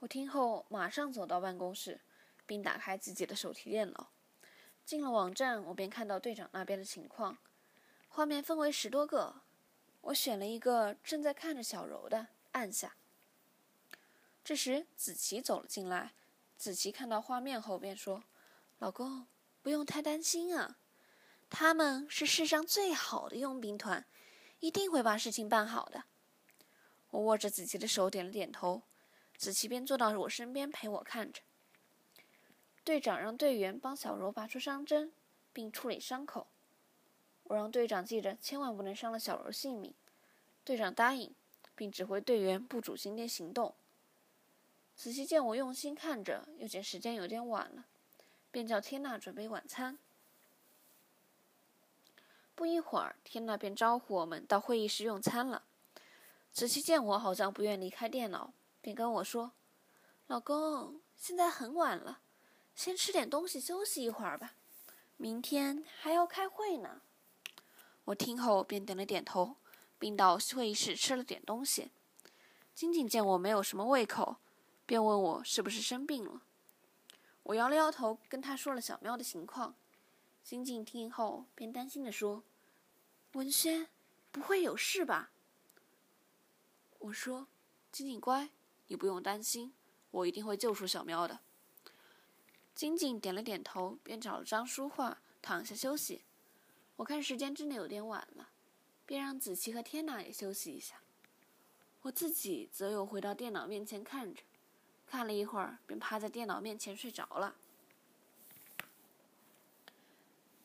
[0.00, 2.00] 我听后马上走到办公室，
[2.44, 4.10] 并打开自己的手提电脑。
[4.84, 7.38] 进了网站，我便看到队长那边的情况，
[8.08, 9.42] 画面分为十多个。
[10.00, 12.96] 我选了一个正在看着小柔的，按下。
[14.42, 16.12] 这时，子琪走了进来。
[16.62, 18.22] 子琪看到画面后便说
[18.78, 19.26] ：“老公，
[19.62, 20.78] 不用太担心啊，
[21.50, 24.06] 他们是世上最好的佣兵团，
[24.60, 26.04] 一定会把事情办好的。”
[27.10, 28.82] 我握着子琪的手，点了点头。
[29.36, 31.42] 子琪便坐到我身边陪我看着。
[32.84, 35.12] 队长让队员帮小柔拔出伤针，
[35.52, 36.46] 并处理伤口。
[37.42, 39.92] 我让队长记着，千万不能伤了小柔性命。
[40.62, 41.34] 队长答应，
[41.74, 43.74] 并指挥队员部署今天行动。
[45.02, 47.86] 子琪见我用心看着，又见时间有点晚了，
[48.52, 49.98] 便叫天娜准备晚餐。
[52.54, 55.64] 不一会儿，天娜便招呼我们到会议室用餐了。
[56.52, 59.50] 子琪见我好像不愿离开电脑，便跟我说
[60.28, 62.20] ：“老公，现在很晚了，
[62.76, 64.54] 先吃点东西休息一会儿吧，
[65.16, 67.02] 明天还要开会呢。”
[68.06, 69.56] 我听后便点了点头，
[69.98, 71.90] 并到会议室吃了点东西。
[72.72, 74.36] 晶晶见我没有什么胃口。
[74.84, 76.42] 便问我是不是生病了，
[77.44, 79.74] 我摇了摇头，跟他说了小喵的情况。
[80.42, 82.42] 金靖听后便担心的说
[83.34, 83.88] ：“文轩，
[84.30, 85.30] 不会有事吧？”
[86.98, 87.46] 我说
[87.92, 88.50] ：“金靖乖，
[88.88, 89.72] 你不用担心，
[90.10, 91.40] 我一定会救出小喵的。”
[92.74, 96.24] 金靖点了点头，便找了张书画躺下休息。
[96.96, 98.50] 我看时间真的有点晚了，
[99.06, 101.02] 便让子琪和天娜也休息一下。
[102.02, 104.42] 我自己则又回到电脑面前看着。
[105.12, 107.54] 看了一会儿，便趴在电脑面前睡着了。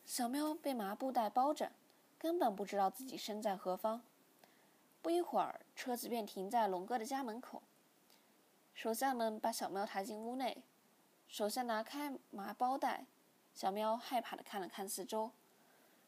[0.06, 1.70] 小喵被麻布袋包着，
[2.18, 4.00] 根本不知道自己身在何方。
[5.02, 7.62] 不一会儿，车子便停在龙哥的家门口。
[8.72, 10.62] 手下们把小喵抬进屋内，
[11.28, 13.04] 手下拿开麻包袋，
[13.52, 15.30] 小喵害怕的看了看四周。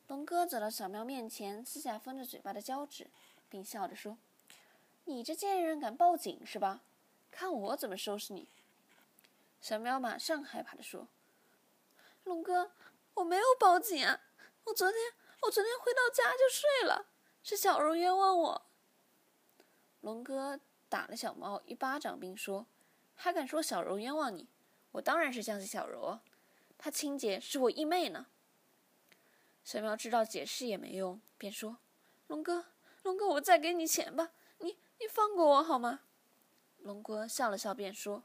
[0.08, 3.10] 龙哥走到小喵面前，撕下封着嘴巴的胶纸，
[3.50, 4.16] 并笑着说
[5.04, 6.80] ：“你这贱人敢报警是吧？”
[7.30, 8.48] 看我怎么收拾你！
[9.60, 11.08] 小喵马上害怕的说
[12.24, 12.72] ：“龙哥，
[13.14, 14.20] 我没有报警啊！
[14.64, 15.00] 我昨天
[15.42, 17.06] 我昨天回到家就睡了，
[17.42, 18.66] 是小柔冤枉我。”
[20.02, 20.58] 龙哥
[20.88, 22.66] 打了小猫一巴掌，并说
[23.14, 24.48] ：“还敢说小柔冤枉你？
[24.92, 26.18] 我当然是相信小柔，
[26.76, 28.26] 她亲姐是我义妹呢。”
[29.64, 31.76] 小喵知道解释也没用，便说
[32.28, 32.66] ：“龙哥，
[33.02, 36.00] 龙哥，我再给你钱吧，你你放过我好吗？”
[36.82, 38.22] 龙哥笑了笑，便说：“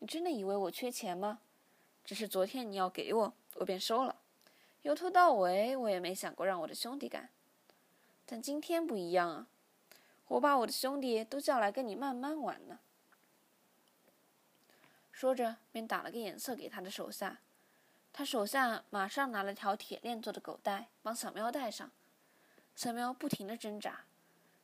[0.00, 1.40] 你真的以为我缺钱吗？
[2.04, 4.16] 只是昨天你要给我，我便收了。
[4.82, 7.28] 由头到尾，我也没想过让我的兄弟干。
[8.26, 9.46] 但今天不一样啊，
[10.28, 12.80] 我把我的兄弟都叫来跟你慢慢玩呢。”
[15.12, 17.38] 说着，便打了个眼色给他的手下。
[18.12, 21.90] 他手下马上拿了条铁链做的狗带，帮小喵戴上。
[22.74, 24.04] 小喵不停的挣扎，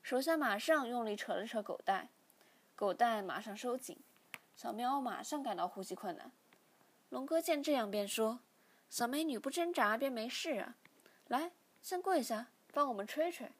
[0.02, 2.08] 手下马上用力扯了扯狗带。
[2.78, 3.98] 狗蛋马上收紧，
[4.54, 6.30] 小喵马上感到呼吸困难。
[7.08, 8.38] 龙哥见这样，便说
[8.88, 10.76] ：“小美女不挣扎便没事啊，
[11.26, 11.50] 来，
[11.82, 13.50] 先跪下，帮我们吹吹。”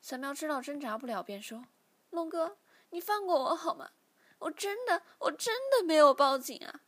[0.00, 1.64] 小喵知道挣扎不了，便说
[2.10, 2.58] ：“龙哥，
[2.90, 3.90] 你放过我好吗？
[4.38, 6.82] 我真的，我真的没有报警啊！”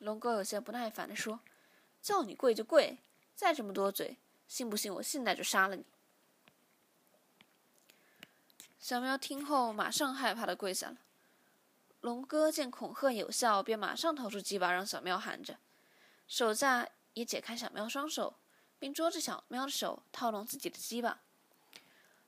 [0.00, 1.40] 龙哥有些不耐烦地说
[2.00, 2.96] ：“叫你跪就跪，
[3.34, 4.16] 再这么多嘴，
[4.48, 5.84] 信不信我现在就杀了你？”
[8.80, 10.96] 小喵听后，马上害怕的跪下了。
[12.00, 15.58] 龙哥见恐吓有效，便马上掏出鸡巴，让小喵含着。
[16.26, 18.36] 手下也解开小喵双手，
[18.78, 21.20] 并捉着小喵的手，套弄自己的鸡巴。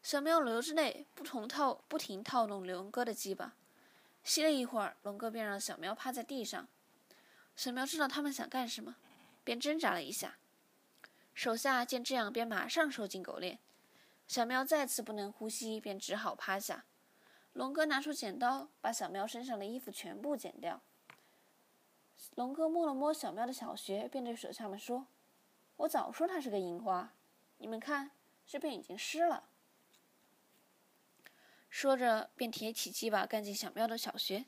[0.02, 3.54] 小喵流着泪，不同套不停套弄龙哥的鸡巴。
[4.22, 6.68] 吸了一会儿，龙哥便让小喵趴在地上。
[7.56, 8.96] 小喵知道他们想干什么，
[9.42, 10.36] 便挣扎了一下。
[11.32, 13.58] 手下见这样，便马上收紧狗链。
[14.32, 16.86] 小喵再次不能呼吸，便只好趴下。
[17.52, 20.80] 龙哥拿出剪刀，把小喵身上的衣服全部剪掉。
[22.36, 25.06] 龙哥摸了摸小喵的小穴，便对手下们说
[25.76, 27.12] ：“我早说它是个樱花，
[27.58, 28.12] 你们看，
[28.46, 29.50] 这边已经湿了。”
[31.68, 34.46] 说着，便提起鸡巴干进小喵的小穴。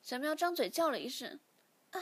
[0.00, 1.38] 小喵张嘴叫了一声
[1.92, 2.00] ：“啊！”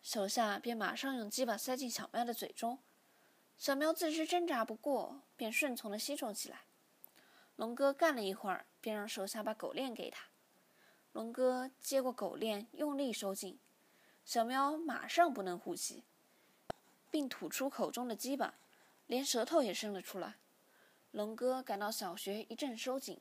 [0.00, 2.78] 手下便马上用鸡巴塞进小喵的嘴中。
[3.58, 6.60] 小喵自知挣扎不过，便顺从的吸收起来。
[7.56, 10.26] 龙哥干了一会儿，便让手下把狗链给他。
[11.12, 13.58] 龙哥接过狗链，用力收紧，
[14.24, 16.04] 小喵马上不能呼吸，
[17.10, 18.54] 并吐出口中的鸡巴，
[19.08, 20.36] 连舌头也伸了出来。
[21.10, 23.20] 龙哥感到小穴一阵收紧，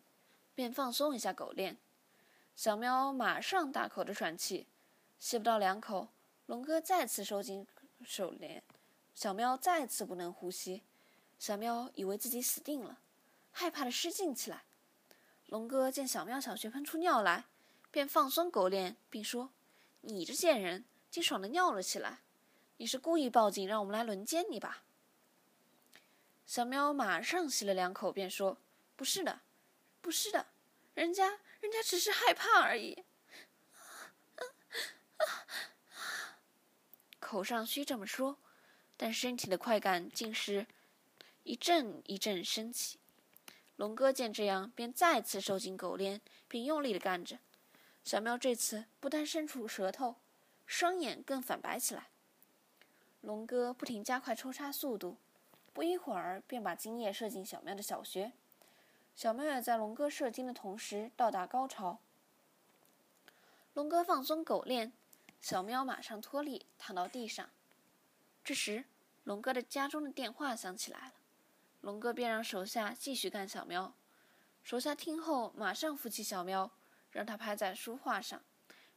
[0.53, 1.79] 便放松一下狗链，
[2.55, 4.67] 小喵马上大口的喘气，
[5.17, 6.09] 吸不到两口，
[6.45, 7.65] 龙哥再次收紧
[8.03, 8.61] 手链，
[9.17, 10.83] 小喵再次不能呼吸，
[11.39, 12.99] 小喵以为自己死定了，
[13.51, 14.65] 害怕的失禁起来。
[15.47, 17.45] 龙哥见小喵小穴喷出尿来。
[17.89, 19.49] 便放松狗链，并说
[20.01, 22.19] ：“你这贱人，竟爽的尿了起来！
[22.75, 24.83] 你是故意报警让我们来轮奸你吧？”
[26.45, 28.59] 小喵马上吸了两口，便说
[28.95, 29.39] ：“不是的，
[29.99, 30.45] 不是的，
[30.93, 33.03] 人家人家只是害怕而已。
[37.19, 38.37] ”口上需这么说，
[38.97, 40.67] 但身体的快感竟是
[41.43, 42.97] 一阵一阵升起。
[43.77, 47.37] 龙哥见这样，便再次收紧狗链，并用力的干着。
[48.03, 50.15] 小喵这次不但伸出舌头，
[50.65, 52.07] 双眼更反白起来。
[53.21, 55.17] 龙哥不停加快抽插速度，
[55.73, 58.31] 不一会儿便把精液射进小喵的小穴。
[59.15, 61.99] 小喵也在龙哥射精的同时到达高潮。
[63.73, 64.91] 龙哥放松狗链，
[65.39, 67.49] 小喵马上脱力躺到地上。
[68.47, 68.85] 这时，
[69.25, 71.13] 龙哥的家中的电话响起来了，
[71.81, 73.93] 龙哥便让手下继续干小喵。
[74.63, 76.71] 手下听后马上扶起小喵。
[77.11, 78.41] 让他拍在书画上，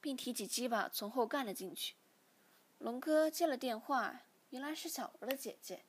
[0.00, 1.96] 并提起鸡巴从后干了进去。
[2.78, 4.20] 龙哥接了电话，
[4.50, 5.84] 原来是小柔的姐姐。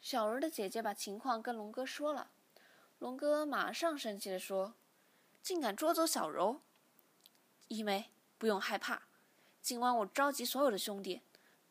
[0.00, 2.32] 小柔的姐姐把情况跟龙哥说了，
[2.98, 4.74] 龙哥马上生气地说
[5.40, 6.60] ：“竟敢捉走小柔！
[7.68, 9.02] 一梅，不用害怕，
[9.60, 11.20] 今晚我召集所有的兄弟，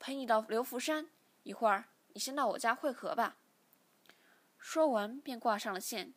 [0.01, 1.07] 陪你到刘福山。
[1.43, 3.37] 一会儿你先到我家会合吧。”
[4.57, 6.13] 说完便挂上了线。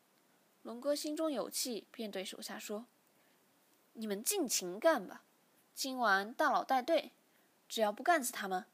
[0.63, 2.87] 龙哥心中有气，便对手下说。
[3.93, 5.23] 你们尽情干吧，
[5.75, 7.13] 今晚大佬带队，
[7.69, 8.65] 只要不干死他们，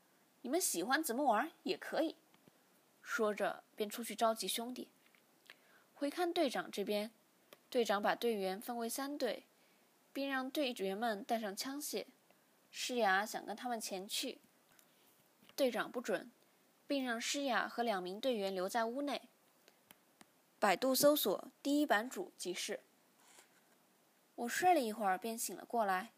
[0.42, 2.14] 你们喜欢怎么玩也可以。
[3.02, 4.88] 说着，便出去召集兄弟。
[5.94, 7.10] 回看队长这边，
[7.68, 9.44] 队长把队员分为三队，
[10.12, 12.06] 并让队员们带上枪械。
[12.70, 14.38] 诗雅想跟他们前去，
[15.60, 16.30] 队长不准，
[16.86, 19.20] 并让诗雅和两名队员留在屋内。
[20.58, 22.80] 百度搜索“第一版主”即是。
[24.36, 26.12] 我睡了一会儿，便醒了过来。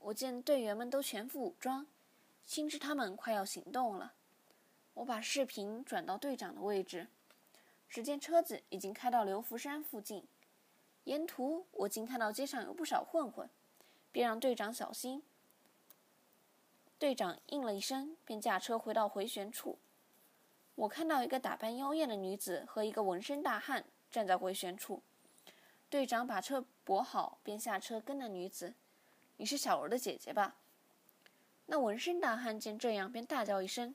[0.00, 1.86] 我见队员们都全副武装，
[2.44, 4.14] 心知他们快要行动了。
[4.94, 7.06] 我把视频转到队长的位置，
[7.88, 10.24] 只见车子已经开到流浮山附近。
[11.04, 13.48] 沿途我竟看到街上有不少混混，
[14.10, 15.22] 便让队长小心。
[16.98, 19.78] 队长应了一声，便驾车回到回旋处。
[20.74, 25.02] 我看到一个打扮妖艳的女子和一个纹身大汉站在回旋处。
[25.88, 28.74] 队长把车泊好，便下车跟那女子
[29.38, 30.56] ：“你是小柔的姐姐吧？”
[31.66, 33.94] 那纹身大汉见这样，便大叫一声：“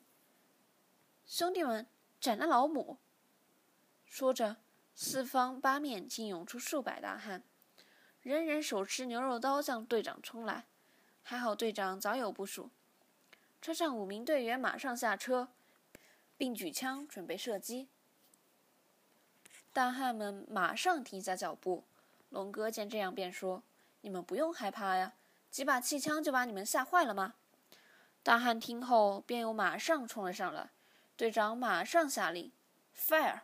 [1.28, 1.86] 兄弟们，
[2.22, 2.98] 斩了老母！”
[4.08, 4.58] 说着，
[4.96, 7.44] 四方八面竟涌出数百大汉，
[8.22, 10.66] 人人手持牛肉刀向队长冲来。
[11.22, 12.70] 还好队长早有部署，
[13.64, 15.48] 车上五名队员马上下车，
[16.36, 17.88] 并举枪准备射击。
[19.72, 21.86] 大汉们马上停下脚步。
[22.28, 23.64] 龙哥见这样，便说
[24.02, 25.14] ：“你们不用害怕呀，
[25.50, 27.36] 几把气枪就把你们吓坏了吗？”
[28.22, 30.72] 大汉听后，便又马上冲了上来。
[31.16, 32.52] 队长马上下令
[32.94, 33.44] ：“Fire！”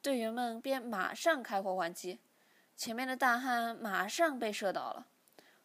[0.00, 2.20] 队员们便马上开火还击。
[2.74, 5.06] 前面的大汉马上被射倒了，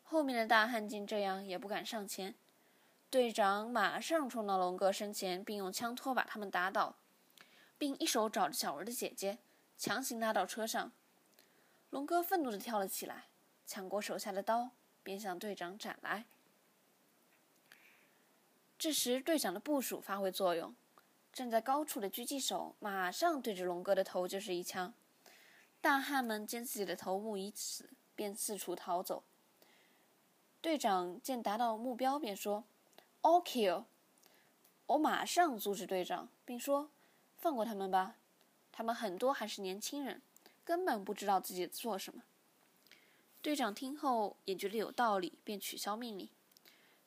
[0.04, 2.36] 后面的大汉见这样，也不敢上前。
[3.10, 6.96] 队长马上冲到龙哥身前，并用枪托把他们打倒。
[7.80, 9.38] 并一手找着小文的姐姐，
[9.78, 10.92] 强行拉到车上。
[11.92, 13.30] 龙哥愤怒地跳了起来，
[13.66, 16.26] 抢过手下的刀，便向队长斩来。
[18.78, 20.76] 这时，队长的部署发挥作用，
[21.32, 24.94] 站在高处的狙击手马上对着龙哥的头就是一枪。
[25.80, 29.24] 大汉们见自己的头目已死，便四处逃走。
[30.60, 32.66] 队长见达到目标，便说
[33.22, 33.86] okio
[34.86, 36.90] 我马上阻止队长，并说。
[37.36, 38.18] 放过他们吧，
[38.70, 40.22] 他们很多还是年轻人，
[40.66, 42.24] 根本不知道自己做什么。
[43.42, 46.28] 队长听后也觉得有道理，便取消命令。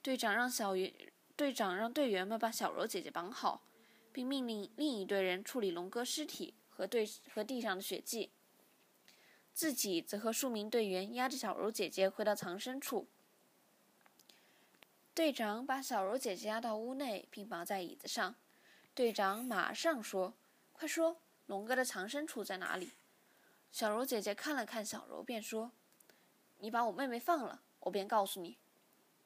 [0.01, 0.91] 队长让小员
[1.37, 3.61] 队长让队员们把小柔姐姐绑好，
[4.11, 8.31] 并命令另一队人处理龙哥尸体和队和地上的血迹，
[9.53, 13.07] 自己则和数名队员押着小柔姐姐回到藏身处。
[15.15, 18.35] 队长把小柔姐姐押到屋内，并绑在椅子上。
[18.95, 20.33] 队长马上说
[20.73, 22.93] ：“快说，龙哥的藏身处在哪里？”
[23.71, 25.71] 小柔姐姐看了看小柔，便说
[26.61, 28.57] ：“你把我妹妹放了，我便告诉你。”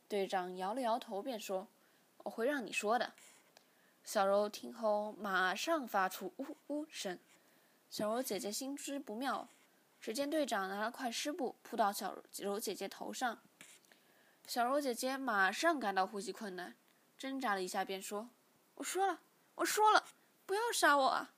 [0.08, 1.68] 队长摇了摇头，便说
[2.24, 3.12] ：“我会让你说的。”
[4.02, 7.16] 小柔听后，马上发出呜呜声。
[7.88, 9.48] 小柔姐姐心知不妙，
[10.00, 13.38] 只见队长拿了块湿布铺到小柔姐姐头上。
[14.46, 16.76] 小柔姐姐马上感到呼吸困难，
[17.18, 18.30] 挣扎了一下，便说
[18.76, 19.20] ：“我说了，
[19.56, 20.04] 我说了，
[20.46, 21.34] 不要杀我啊！”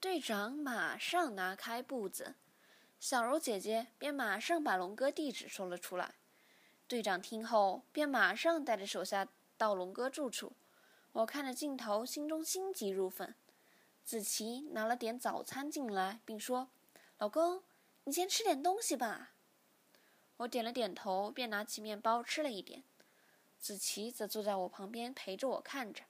[0.00, 2.34] 队长马上拿开布子，
[2.98, 6.14] 小柔姐姐便马上把龙哥地址说了出来。
[6.88, 10.54] 队长听后，便马上带着手下到龙哥住处。
[11.12, 13.34] 我看着镜头，心中心急如焚。
[14.02, 16.70] 子琪拿了点早餐进来，并说
[17.18, 17.62] ：“老公，
[18.04, 19.32] 你先吃点东西吧。”
[20.40, 22.82] 我点了点头，便拿起面包吃了一点。
[23.58, 26.04] 子琪则坐在我旁边陪着我看着。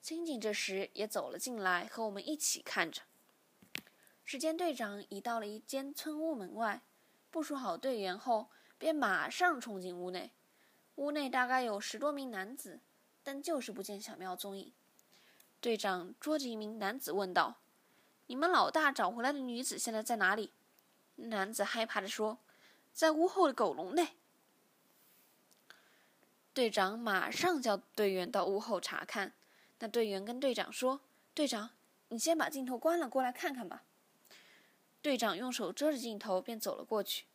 [0.00, 3.02] 金井这时也走了进来，和我们一起看着。
[4.24, 6.80] 只见队长已到了一间村屋门外，
[7.30, 10.30] 部署好队员后，便马上冲进屋内。
[10.94, 12.80] 屋内大概有十多名男子，
[13.22, 14.72] 但就是不见小喵踪影。
[15.60, 17.56] 队长捉着一名男子问道
[18.28, 20.50] ：“你们老大找回来的女子现在在哪里？”
[21.16, 22.38] 男子害怕地说。
[22.94, 24.14] 在屋后的狗笼内，
[26.54, 29.32] 队长马上叫队员到屋后查看。
[29.80, 31.00] 那队员跟队长说
[31.34, 31.70] ：“队长，
[32.08, 33.82] 你先把镜头关了，过来看看吧。”
[35.02, 37.26] 队长用手遮着镜头，便走了过去。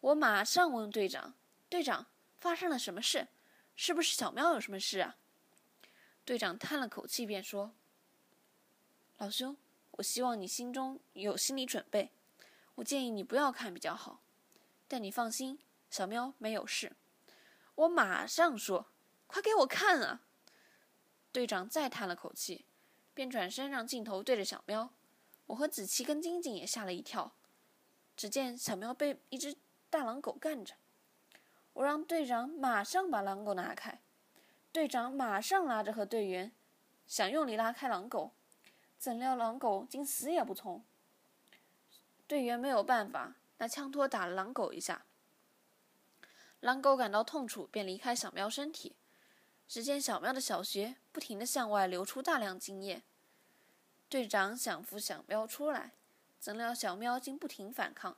[0.00, 1.34] 我马上问队长
[1.70, 2.06] ：“队长，
[2.38, 3.28] 发生了什么事？
[3.74, 5.16] 是不是小喵有什么事啊？”
[6.26, 7.72] 队长叹了口气，便说
[9.16, 9.56] ：“老兄，
[9.92, 12.10] 我希望你心中有心理准备。
[12.74, 14.20] 我建议你不要看比较好。”
[14.88, 15.60] 但你放心，
[15.90, 16.96] 小喵没有事。
[17.74, 18.86] 我马上说
[19.28, 20.22] ：“快给我看啊！”
[21.30, 22.64] 队长再叹了口气，
[23.12, 24.90] 便转身让镜头对着小喵。
[25.46, 27.32] 我和子琪跟晶晶也吓了一跳。
[28.16, 29.56] 只见小喵被一只
[29.90, 30.74] 大狼狗干着。
[31.74, 34.00] 我让队长马上把狼狗拿开。
[34.72, 36.50] 队长马上拉着和队员，
[37.06, 38.32] 想用力拉开狼狗，
[38.98, 40.82] 怎料狼狗竟死也不从。
[42.26, 43.36] 队员没有办法。
[43.58, 45.04] 拿枪托打了狼狗一下，
[46.60, 48.96] 狼狗感到痛楚，便离开小喵身体。
[49.68, 53.02] 只见小喵的小穴不停地向外流出大量精液。
[54.08, 55.92] 队长想扶小喵出来，
[56.40, 58.16] 怎料小喵竟不停反抗。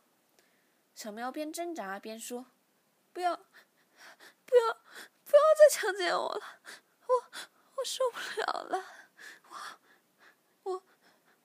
[0.95, 2.47] 小喵边挣扎边说
[3.13, 4.75] ：“不要，不要，
[5.25, 6.45] 不要再强奸我了！
[7.09, 7.25] 我，
[7.77, 8.85] 我受不了了！
[9.49, 10.83] 我，我，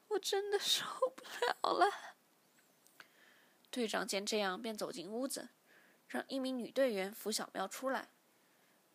[0.09, 0.85] 我真的受
[1.15, 1.91] 不了了！”
[3.75, 5.49] 队长见这样，便走进屋子，
[6.07, 8.07] 让一名女队员扶小喵出来。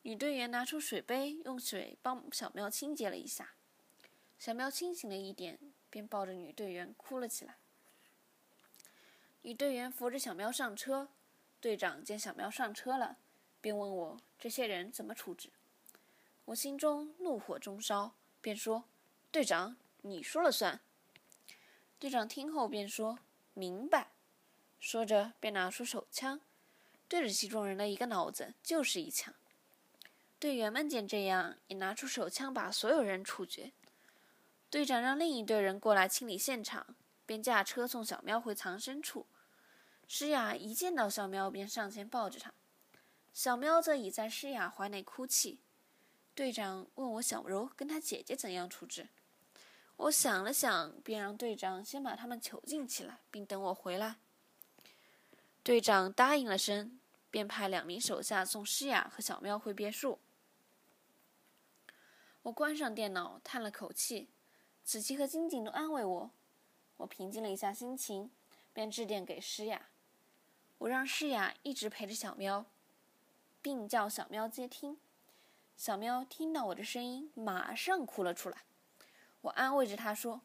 [0.01, 3.53] 女队员拿出水杯，用水帮小喵清洁了一下。
[4.39, 5.59] 小喵清醒了一点，
[5.91, 7.59] 便抱着女队员哭了起来。
[9.43, 11.11] 女队员扶着小喵上车。
[11.61, 13.19] 队长见小喵上车了，
[13.61, 15.51] 便问我这些人怎么处置。
[16.47, 18.85] 我心中怒火中烧，便说
[19.31, 20.81] ：“队长，你说了算。”
[22.01, 23.19] 队长听后便说
[23.53, 24.13] ：“明白。”
[24.81, 26.41] 说着，便拿出手枪，
[27.07, 29.35] 对着其中人的一个脑子就是一枪。
[30.39, 33.73] 队员们见这样，也拿出手枪把所有人处决。
[34.71, 39.27] 队长让另一队人过来清理现场，便驾车送小喵回藏身处。
[40.09, 42.55] 诗雅一见到小喵，便上前抱着它，
[43.35, 45.61] 小喵则倚在诗雅怀内哭泣。
[46.35, 49.09] 队长问我小柔跟她姐姐怎样处置，
[49.97, 54.17] 我想了想，便让队长先把他们囚禁起来，并等我回来。
[55.63, 56.99] 队长答应了声，
[57.31, 60.19] 便派两名手下送诗雅和小喵回别墅。
[62.43, 64.31] 我关上电脑，叹了口气。
[64.83, 66.31] 子琪和金井都安慰我。
[66.97, 68.31] 我平静了一下心情，
[68.73, 69.91] 便致电给诗雅。
[70.79, 72.65] 我让诗雅一直陪着小喵，
[73.61, 74.99] 并叫小喵接听。
[75.77, 78.65] 小喵听到我的声音，马上哭了出来。
[79.43, 80.41] 我安慰着他说：“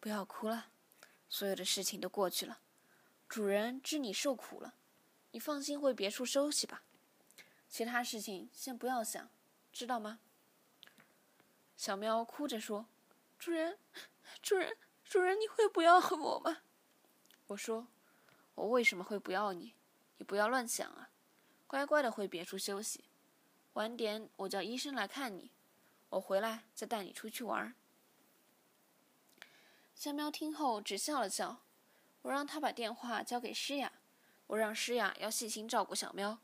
[0.00, 0.68] 不要哭了，
[1.28, 2.60] 所有的事情都过去了。”
[3.28, 4.74] 主人知你受苦了，
[5.32, 6.82] 你放心回别处休息吧，
[7.68, 9.28] 其他事情先不要想，
[9.70, 10.20] 知道吗？
[11.76, 12.86] 小喵哭着说
[13.38, 13.78] ：“主人，
[14.42, 16.62] 主人，主人，你会不要我吗？”
[17.48, 17.86] 我说
[18.56, 19.74] ：“我为什么会不要你？
[20.16, 21.10] 你不要乱想啊，
[21.66, 23.04] 乖乖的回别处休息，
[23.74, 25.52] 晚点我叫医生来看你，
[26.08, 27.74] 我回来再带你出去玩。”
[29.94, 31.62] 小喵听后只笑了笑。
[32.22, 33.92] 我让他把电话交给诗雅，
[34.48, 36.38] 我让诗雅要细心照顾小喵，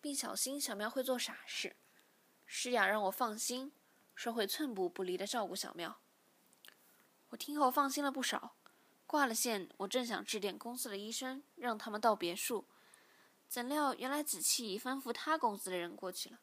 [0.00, 1.76] 并小心小喵会做傻事。
[2.46, 3.72] 诗雅让我放心，
[4.14, 5.98] 说会寸步不离的照顾小喵。
[7.30, 8.54] 我听后放心了不少。
[9.06, 12.64] 挂了线，我正想致电公司的医生，让他们到别墅，
[13.48, 16.40] 怎料原来子琪已吩咐他公司的人过去了。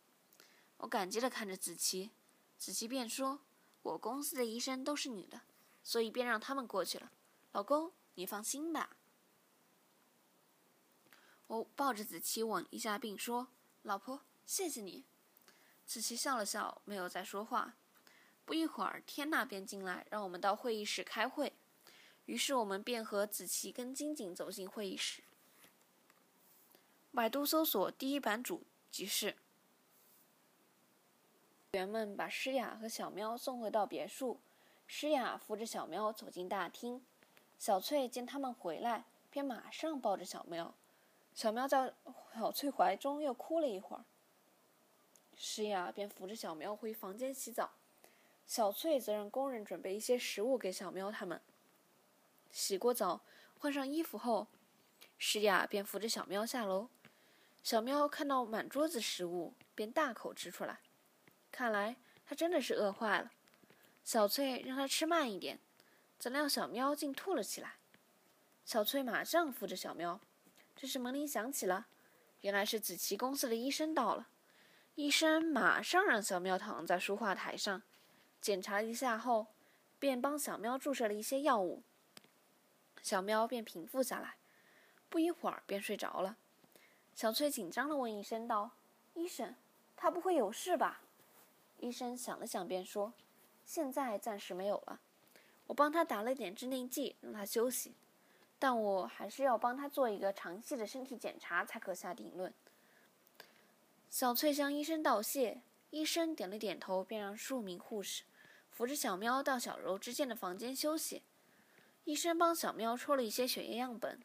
[0.77, 2.11] 我感激的看着子琪，
[2.57, 3.41] 子琪便说
[3.81, 5.41] ：“我公司的医生都是女的，
[5.83, 7.11] 所以便让他们过去了。
[7.51, 8.95] 老公，你放心吧。”
[11.47, 13.47] 我抱着子琪吻一下，并说
[13.83, 15.03] ：“老婆，谢谢你。”
[15.85, 17.75] 子琪笑了笑，没有再说话。
[18.45, 21.53] 不一会儿，天娜便进来，让我们到会议室开会。
[22.25, 25.23] 于是我们便和子琪跟金井走进会议室。
[27.13, 29.35] 百度搜索第一版主即是。
[31.71, 34.39] 员们把诗雅和小喵送回到别墅。
[34.87, 37.03] 诗雅扶着小喵走进大厅。
[37.61, 40.73] 小翠见他们回来，便马上抱着小喵。
[41.35, 41.93] 小喵在
[42.33, 44.03] 小翠怀中又哭了一会儿。
[45.37, 47.69] 诗雅便扶着小喵回房间洗澡。
[48.47, 51.39] 小翠则让工人准备一些食物给小喵他们。
[52.49, 53.21] 洗过澡，
[53.59, 54.47] 换上衣服后，
[55.19, 56.89] 诗雅便扶着小喵下楼。
[57.61, 60.79] 小喵看到满桌子食物，便大口吃出来。
[61.51, 61.95] 看来
[62.25, 63.31] 它真的是饿坏了。
[64.03, 65.59] 小翠让它吃慢一点，
[66.21, 67.77] 怎料小喵竟吐了起来。
[68.63, 70.19] 小翠马上扶着小喵。
[70.75, 71.87] 这时门铃响起了，
[72.41, 74.27] 原来是紫琪公司的医生到了。
[74.93, 77.81] 医生马上让小喵躺在书画台上，
[78.39, 79.47] 检查一下后，
[79.97, 81.81] 便帮小喵注射了一些药物。
[83.01, 84.35] 小喵便平复下来，
[85.09, 86.37] 不一会儿便睡着了。
[87.15, 88.69] 小翠紧张地问医生道
[89.15, 89.55] ：“医生，
[89.95, 91.01] 他不会有事吧？”
[91.81, 93.11] 医生想了想，便说
[93.65, 94.99] ：“现在暂时没有了，
[95.71, 97.95] 我帮他打了点镇定剂，让他休息。
[98.59, 102.53] 但我还是要帮他做一个详细的身体检查，才可下定论。”
[104.11, 105.61] 小翠向医生道谢，
[105.91, 108.23] 医生点了点头，便让数名护士
[108.69, 111.23] 扶着小喵到小柔之间的房间休息。
[112.03, 114.19] 医生帮小喵抽了一些血液样本，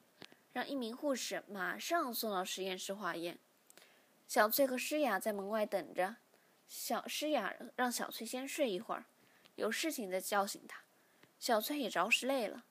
[0.53, 3.39] 让一名护士马上送到实验室化验。
[4.27, 6.17] 小翠和诗雅在门外等着。
[6.67, 9.05] 小诗雅让小翠先睡一会儿，
[9.55, 10.83] 有事情再叫醒她。
[11.47, 12.65] 小翠也着实累了，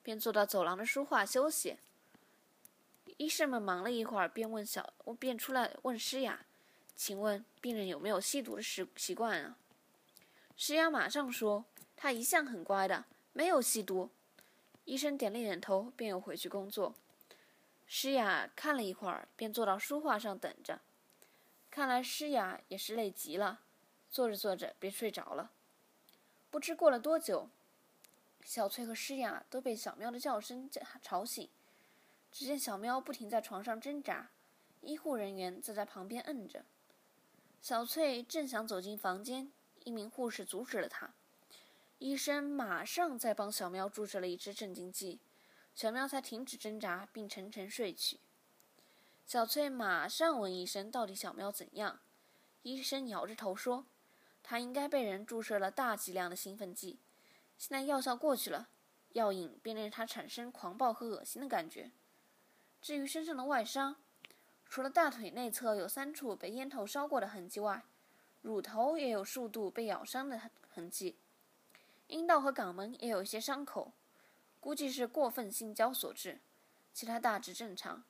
[0.00, 1.76] 便坐到走廊的书画休息。
[3.16, 6.46] 医生们忙了一会儿，便问小，便出来问诗雅
[6.94, 9.56] ：“请问病人有没有吸毒的习习惯啊？”
[10.56, 11.64] 诗雅马上说
[11.96, 14.08] ：“他一向很乖的，没有吸毒。”
[14.86, 16.94] 医生点了点头，便又回去工作。
[17.88, 20.80] 诗雅看了一会儿，便坐到书画上等着。
[21.72, 23.62] 看来诗雅也是累极了，
[24.08, 25.50] 坐着坐着便睡着了。
[26.52, 27.48] 不知过了多久，
[28.44, 30.68] 小翠和诗雅都被小喵的叫声
[31.00, 31.48] 吵醒。
[32.30, 34.30] 只见小喵不停在床上挣扎，
[34.80, 36.64] 医护人员则在旁边摁着。
[37.60, 39.52] 小翠正想走进房间，
[39.84, 41.12] 一名护士阻止了她。
[41.98, 45.20] 医生马上在帮小喵注射了一支镇静剂，
[45.74, 48.18] 小喵才停止挣扎，并沉沉睡去。
[49.24, 52.00] 小翠马上问医生：“到底小喵怎样？”
[52.64, 53.86] 医生摇着头说
[54.42, 56.98] ：“他应该被人注射了大剂量的兴奋剂，
[57.62, 58.66] 现在药效过去了，
[59.10, 61.92] 药瘾便令他产生狂暴和恶心的感觉。
[62.80, 63.94] 至于身上的外伤，
[64.68, 67.84] 除了大腿内侧有三处被烟头烧过的痕迹外，
[68.40, 70.40] 乳头也有数度被咬伤的
[70.74, 71.16] 痕迹。”
[72.08, 73.92] 阴道和肛门也有一些伤口，
[74.58, 76.40] 估计是过分性交所致，
[76.92, 78.02] 其他大致正常。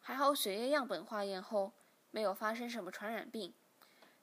[0.00, 1.72] 还好血液样本化验后
[2.10, 3.54] 没有发生什么传染病，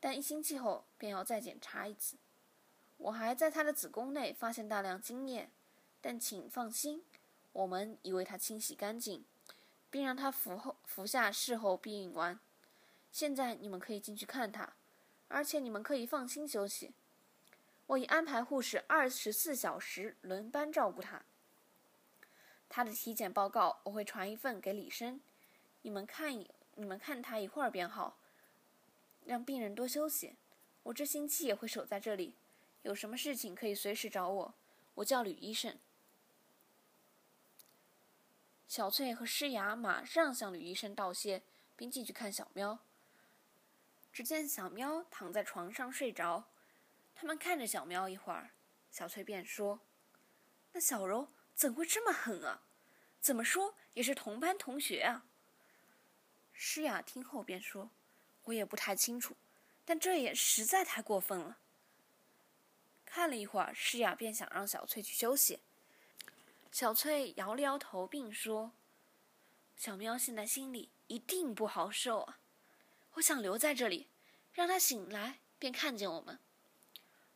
[0.02, 2.18] 但一星期后便要再检查一次。
[2.98, 5.50] 我还在他的子宫内发现大量精液，
[6.02, 7.04] 但请放心，
[7.54, 9.24] 我们已为他清洗干净，
[9.90, 12.40] 并让他服后服下事后避孕丸。
[13.12, 14.74] 现在你们可以进去看他，
[15.28, 16.94] 而且你们可以放心休息。
[17.88, 21.24] 我已安排护士二十四小时轮班照顾他。
[22.68, 25.22] 他的体检报告我会传一份给李生，
[25.84, 28.18] 你们看一你们看他一会儿便好。
[29.26, 30.36] 让病人多休息。
[30.84, 32.34] 我这星期也会守在这里，
[32.88, 34.54] 有什么事情可以随时找我。
[34.96, 35.78] 我叫吕医生。
[38.66, 41.44] 小翠和诗雅马上向吕医生道谢，
[41.76, 42.80] 并进去看小喵。
[44.14, 46.46] 只见小喵躺在床上睡着。
[47.14, 48.52] 他们看着小喵一会儿，
[48.90, 49.82] 小翠便说
[50.72, 52.62] ：“那小柔怎会这么狠啊？
[53.20, 55.26] 怎么说也是同班同学啊。”
[56.54, 57.92] 诗雅听后便说
[58.46, 59.36] ：“我也不太清楚，
[59.84, 61.58] 但这也实在太过分了。”
[63.18, 65.60] 看了一会儿，诗雅便想让小翠去休息。
[66.72, 68.74] 小翠摇了摇头，并说
[69.76, 72.38] ：“小喵现在心里一定不好受啊，
[73.14, 74.08] 我想留在这里，
[74.54, 76.38] 让它醒来便看见我们。”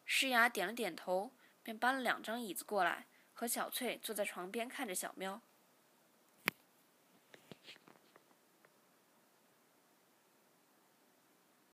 [0.06, 1.32] 诗雅点了点头，
[1.64, 5.42] 便搬了两张椅子过来，和小翠坐在床边看着小喵。